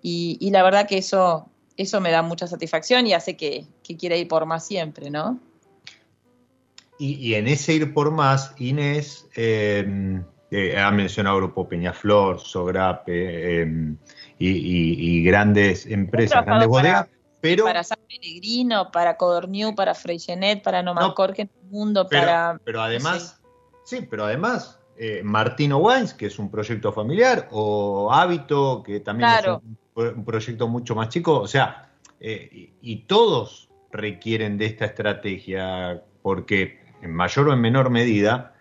[0.00, 4.14] Y, la verdad que eso, eso me da mucha satisfacción y hace que, que quiera
[4.14, 5.40] ir por más siempre, ¿no?
[7.04, 13.96] Y, en ese ir por más, Inés em, eh, ha mencionado Grupo Peñaflor, Sogrape em,
[14.38, 17.08] y, grandes empresas, grandes bodegas.
[17.40, 22.60] Pero, para San Pellegrino, para Codorniu, para Freixenet, para Nomacorque en el mundo, para...
[22.62, 23.42] Pero además,
[23.84, 29.28] sí, pero además, eh, Martino Wines, que es un proyecto familiar, o Hábito, que también
[29.28, 29.48] es
[30.14, 31.90] un, proyecto mucho más chico, o sea,
[32.20, 38.54] eh, y todos requieren de esta estrategia, porque en mayor o en menor medida,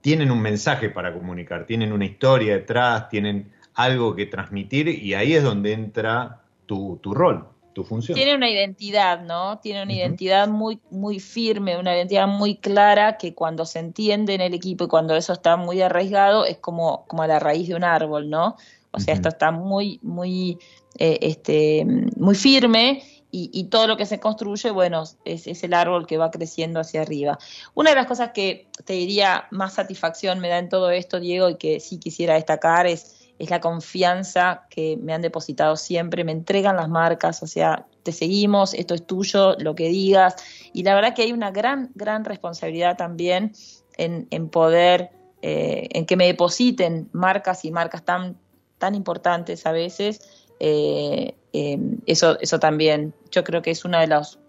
[0.00, 5.34] tienen un mensaje para comunicar, tienen una historia detrás, tienen algo que transmitir y ahí
[5.34, 8.14] es donde entra tu, rol, tu función.
[8.14, 9.58] Tiene una identidad, ¿no?
[9.60, 14.42] Tiene una identidad muy, muy firme, una identidad muy clara que cuando se entiende en
[14.42, 17.74] el equipo y cuando eso está muy arraigado es como, como a la raíz de
[17.74, 18.56] un árbol, ¿no?
[18.90, 20.58] O sea, esto está muy, muy,
[20.98, 21.84] eh, este,
[22.16, 23.02] muy firme
[23.36, 27.36] y, todo lo que se construye, bueno, es, el árbol que va creciendo hacia arriba.
[27.74, 31.48] Una de las cosas que te diría más satisfacción me da en todo esto, Diego,
[31.48, 36.30] y que sí quisiera destacar es, es la confianza que me han depositado siempre, me
[36.30, 40.36] entregan las marcas, o sea, te seguimos, esto es tuyo, lo que digas,
[40.72, 43.52] y la verdad que hay una gran, gran responsabilidad también
[43.96, 45.10] en, en poder,
[45.42, 48.38] eh, en que me depositen marcas y marcas tan,
[48.78, 54.08] tan importantes a veces, eh, Em, eso, eso también, yo creo que es una de
[54.08, 54.40] los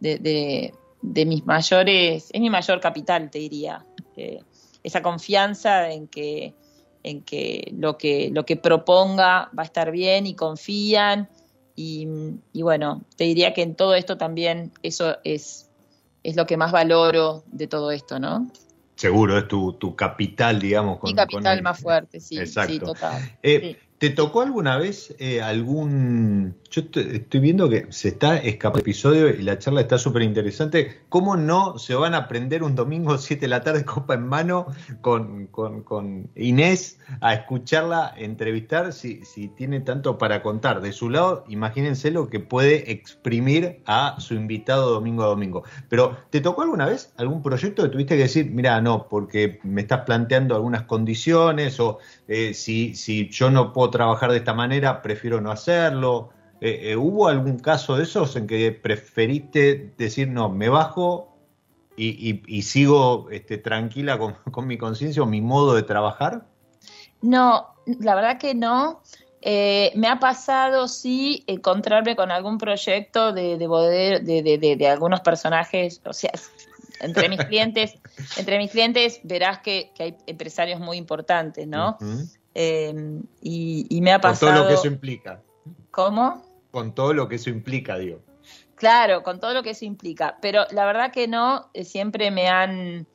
[0.00, 3.86] de, mis mayores, es mi mayor capital, te diría.
[4.16, 4.40] Eh,
[4.82, 6.54] esa confianza en que,
[7.04, 11.28] en que lo que lo que proponga va a estar bien y confían.
[11.76, 12.06] Y,
[12.54, 15.70] bueno, te diría que en todo esto también eso es,
[16.24, 18.50] es lo que más valoro de todo esto, ¿no?
[18.96, 20.98] Seguro, es tu, tu capital, digamos.
[20.98, 23.38] Con, Mi capital más fuerte, sí, sí total.
[23.42, 26.56] Eh, ¿Te tocó alguna vez eh, algún...
[26.70, 31.02] Yo estoy viendo que se está escapando el episodio y la charla está súper interesante.
[31.10, 34.68] ¿Cómo no se van a aprender un domingo 7 de la tarde, copa en mano,
[35.02, 40.80] con, con, Inés a escucharla entrevistar si, si tiene tanto para contar?
[40.80, 45.64] De su lado, imagínense lo que puede exprimir a su invitado domingo a domingo.
[45.90, 49.82] Pero, ¿te tocó alguna vez algún proyecto que tuviste que decir, mira, no, porque me
[49.82, 51.98] estás planteando algunas condiciones o
[52.32, 56.30] eh, si, si yo no puedo trabajar de esta manera, prefiero no hacerlo.
[56.60, 61.36] Eh, eh, ¿Hubo algún caso de esos en que preferiste decir, no, me bajo
[61.96, 64.16] y, sigo este, tranquila
[64.52, 66.46] con, mi conciencia o mi modo de trabajar?
[67.20, 69.02] No, la verdad que no.
[69.42, 76.12] Eh, me ha pasado, sí, encontrarme con algún proyecto de, de, de, algunos personajes, o
[76.12, 76.30] sea,
[77.00, 77.98] entre mis clientes,
[78.36, 81.98] entre mis clientes verás que, hay empresarios muy importantes, ¿no?
[82.54, 84.52] Em, y, me ha pasado...
[84.52, 85.42] Con todo lo que eso implica.
[85.90, 86.42] ¿Cómo?
[86.70, 88.20] Con todo lo que eso implica, digo.
[88.74, 90.38] Claro, con todo lo que eso implica.
[90.40, 93.06] Pero la verdad que no, eh, siempre me han,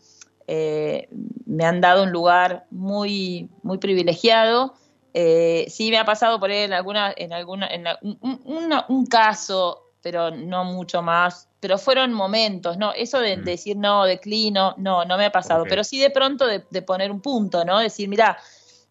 [0.48, 1.10] eh,
[1.46, 4.76] me han dado un lugar muy, muy privilegiado
[5.18, 9.85] Eh, sí me ha pasado por ahí en alguna, en alguna, en un, un, caso,
[10.06, 11.50] pero no mucho más.
[11.60, 12.94] Pero fueron momentos, ¿no?
[12.94, 13.44] Eso de, mm.
[13.44, 15.64] decir no, declino, no, no me ha pasado.
[15.68, 17.80] Pero sí de pronto de, poner un punto, ¿no?
[17.80, 18.38] Decir, mira,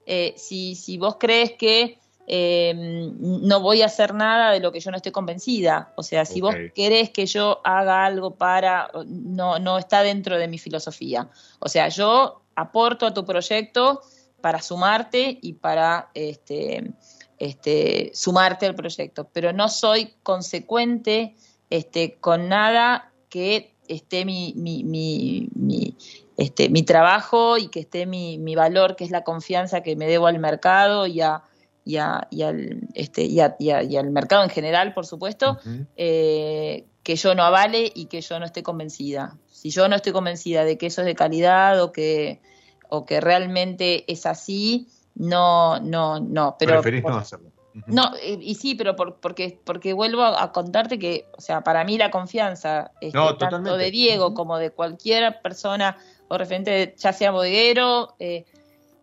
[0.06, 4.80] eh, si, si vos crees que eh, no voy a hacer nada de lo que
[4.80, 5.92] yo no estoy convencida.
[5.94, 10.48] O sea, si vos querés que yo haga algo para, no, no está dentro de
[10.48, 11.28] mi filosofía.
[11.60, 14.00] O sea, yo aporto a tu proyecto
[14.40, 16.92] para sumarte y para este,
[17.38, 21.34] este, sumarte al proyecto, pero no soy consecuente
[21.70, 25.96] este, con nada que esté mi, mi, mi, mi,
[26.36, 30.06] este, mi trabajo y que esté mi, mi valor, que es la confianza que me
[30.06, 31.42] debo al mercado y, a,
[31.84, 35.58] y, a, y, al, este, y, a, y, al mercado en general, por supuesto,
[35.96, 39.36] eh, que yo no avale y que yo no esté convencida.
[39.50, 42.40] Si yo no estoy convencida de que eso es de calidad o que
[42.88, 46.56] o que realmente es así, no, no, no.
[46.58, 47.50] Pero Preferís no hacerlo.
[47.86, 52.10] No, y, sí, pero porque, porque vuelvo a, contarte que, o sea, para mí la
[52.12, 55.96] confianza, este, tanto de Diego como de cualquier persona
[56.28, 58.44] o referente, ya sea bodeguero, eh,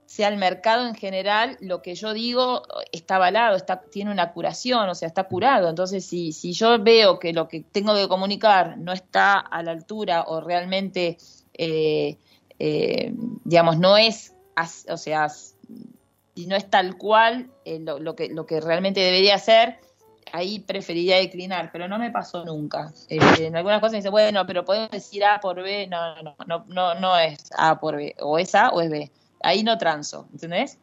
[0.05, 4.87] sea el mercado en general, lo que yo digo está avalado, está, tiene una curación,
[4.87, 5.67] o sea, está curado.
[5.67, 9.71] Entonces, si, si yo veo que lo que tengo que comunicar no está a la
[9.71, 11.17] altura o realmente
[11.53, 12.17] eh,
[12.63, 13.11] eh,
[13.43, 14.33] digamos, no es,
[14.87, 15.27] o sea,
[16.35, 19.79] si no es tal cual eh, lo, que, lo que realmente debería ser,
[20.31, 22.91] ahí preferiría declinar, pero no me pasó nunca.
[23.09, 26.65] Este, en algunas cosas dice, bueno, pero podemos decir A por B, no, no, no,
[26.67, 29.11] no, no es A por B, o es A o es B.
[29.43, 30.77] Ahí no transo, ¿entendés?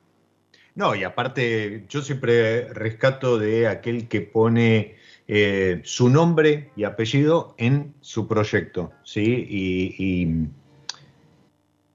[0.75, 4.97] No, y aparte, yo siempre rescato de aquel que pone
[5.27, 9.47] eh, su nombre y apellido en su proyecto, ¿sí?
[9.49, 10.49] y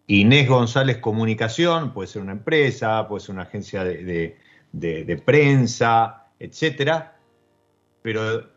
[0.07, 7.17] Inés González Comunicación, puede ser una empresa, puede ser una agencia de, prensa, etcétera,
[8.01, 8.49] pero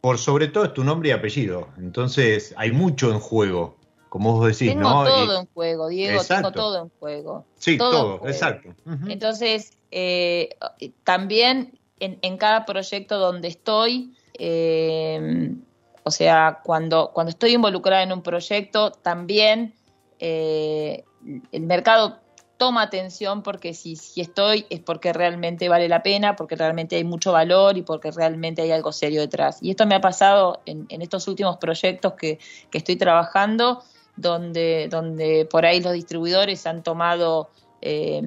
[0.00, 1.68] por sobre todo es tu nombre y apellido.
[1.78, 3.76] Entonces hay mucho en juego,
[4.08, 7.44] como vos decís, tengo todo en juego, Diego, tengo todo en juego.
[7.56, 8.74] Sí, todo, exacto.
[9.06, 10.56] Entonces, eh,
[11.04, 15.54] también en, cada proyecto donde estoy, eh,
[16.02, 19.74] o sea, cuando, cuando estoy involucrada en un proyecto, también
[20.20, 21.04] eh,
[21.52, 22.20] el mercado
[22.60, 27.04] toma atención porque si, si estoy es porque realmente vale la pena, porque realmente hay
[27.04, 29.58] mucho valor y porque realmente hay algo serio detrás.
[29.62, 32.38] Y esto me ha pasado en, estos últimos proyectos que,
[32.70, 33.82] que, estoy trabajando,
[34.16, 37.48] donde, donde por ahí los distribuidores han tomado
[37.82, 38.22] eh,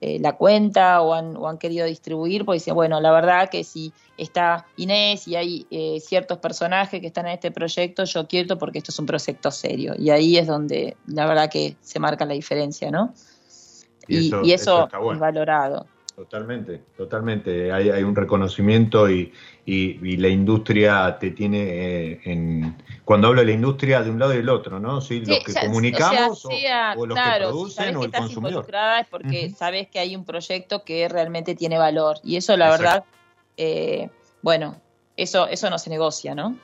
[0.00, 3.64] eh, la cuenta o han, o han, querido distribuir, pues dice, bueno, la verdad que
[3.64, 8.58] si está Inés y hay eh, ciertos personajes que están en este proyecto, yo quiero
[8.58, 9.94] porque esto es un proyecto serio.
[9.98, 13.14] Y ahí es donde la verdad que se marca la diferencia, ¿no?
[14.06, 15.86] Y, eso, es valorado.
[16.18, 17.70] Totalmente, totalmente.
[17.70, 19.32] Hay, hay un reconocimiento y,
[19.64, 22.76] y, la industria te tiene eh, en...
[23.04, 25.00] Cuando hablo de la industria, de un lado y del otro, ¿no?
[25.00, 25.24] ¿Sí?
[25.24, 28.66] Los que comunicamos o, los que producen o el consumidor.
[29.00, 32.18] es porque sabes que hay un proyecto que realmente tiene valor.
[32.24, 33.04] Y eso, la verdad,
[33.56, 34.10] eh,
[34.42, 34.74] bueno,
[35.16, 36.56] eso, eso no se negocia, ¿no?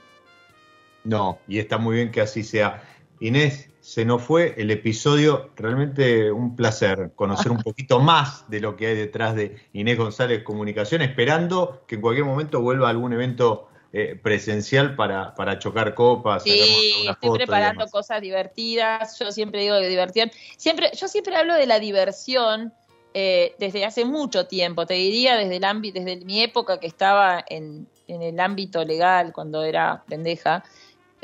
[1.04, 2.82] No, y está muy bien que así sea.
[3.20, 5.50] Inés, se nos fue el episodio.
[5.56, 10.42] Realmente un placer conocer un poquito más de lo que hay detrás de Inés González
[10.42, 16.44] Comunicación, esperando que en cualquier momento vuelva algún evento eh, presencial para, para chocar copas.
[16.44, 19.18] Sí, estoy preparando cosas divertidas.
[19.18, 20.30] Yo siempre digo de diversión.
[20.56, 22.72] Siempre, yo siempre hablo de la diversión
[23.12, 24.86] eh, desde hace mucho tiempo.
[24.86, 29.34] Te diría desde el ámbito, desde mi época que estaba en, en el ámbito legal
[29.34, 30.64] cuando era pendeja.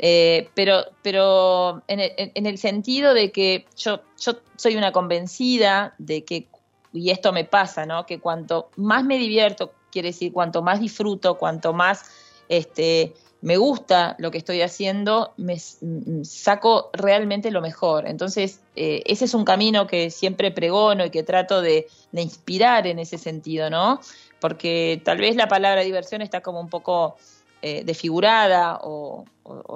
[0.03, 5.93] Eh, pero pero en el, en el, sentido de que yo, yo soy una convencida
[5.99, 6.47] de que,
[6.91, 8.07] y esto me pasa, ¿no?
[8.07, 12.05] Que cuanto más me divierto, quiere decir, cuanto más disfruto, cuanto más
[12.49, 18.07] este, me gusta lo que estoy haciendo, me saco realmente lo mejor.
[18.07, 22.87] Entonces, eh, ese es un camino que siempre pregono y que trato de, de, inspirar
[22.87, 24.01] en ese sentido, ¿no?
[24.39, 27.17] Porque tal vez la palabra diversión está como un poco
[27.61, 29.25] eh, desfigurada o,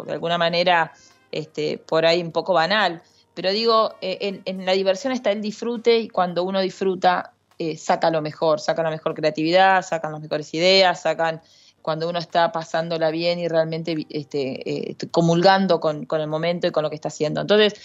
[0.05, 0.93] de alguna manera
[1.31, 3.01] este, por ahí un poco banal.
[3.33, 8.09] Pero digo, eh, en, la diversión está el disfrute y cuando uno disfruta eh, saca
[8.09, 11.41] lo mejor, saca la mejor creatividad, sacan las mejores ideas, sacan
[11.85, 16.89] cuando uno está pasándola bien y realmente este, comulgando con, el momento y con lo
[16.89, 17.41] que está haciendo.
[17.41, 17.75] Entonces,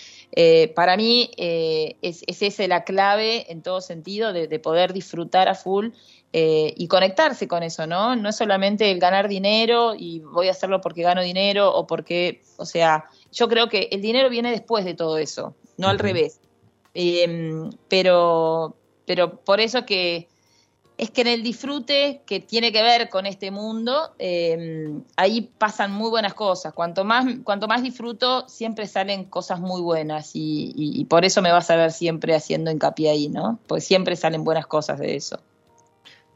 [0.75, 5.55] para mí es, es esa la clave en todo sentido de, de poder disfrutar a
[5.55, 5.91] full
[6.33, 8.15] eh, y conectarse con eso, ¿no?
[8.15, 12.41] No es solamente el ganar dinero y voy a hacerlo porque gano dinero o porque,
[12.57, 16.41] o sea, yo creo que el dinero viene después de todo eso, no al revés.
[16.95, 18.77] Em, pero,
[19.07, 20.29] pero por eso que
[21.01, 25.93] es que en el disfrute que tiene que ver con este mundo, eh, ahí pasan
[25.93, 26.75] muy buenas cosas.
[26.75, 31.71] Cuanto más, cuanto más disfruto, siempre salen cosas muy buenas y, por eso me vas
[31.71, 33.59] a ver siempre haciendo hincapié ahí, ¿no?
[33.67, 35.41] Porque siempre salen buenas cosas de eso.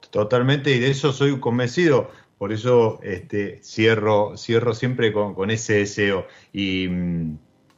[0.08, 2.08] Totalmente, y de eso soy convencido.
[2.38, 6.26] Por eso este, cierro, cierro siempre con, ese deseo.
[6.54, 6.86] Y,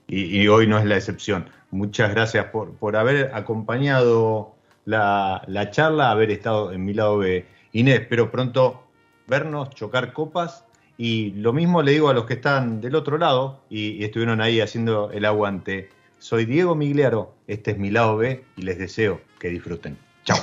[0.06, 1.50] y, y, hoy no es la excepción.
[1.72, 4.55] Muchas gracias por, por haber acompañado
[4.86, 8.00] la, la, charla, haber estado en mi lado de Inés.
[8.00, 8.82] Espero pronto
[9.26, 10.64] vernos, chocar copas.
[10.96, 14.40] Y lo mismo le digo a los que están del otro lado y, y estuvieron
[14.40, 15.90] ahí haciendo el aguante.
[16.18, 19.98] Soy Diego Migliaro, este es mi lado B y les deseo que disfruten.
[20.24, 20.38] Chao.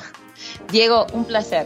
[0.72, 1.66] Diego, un placer.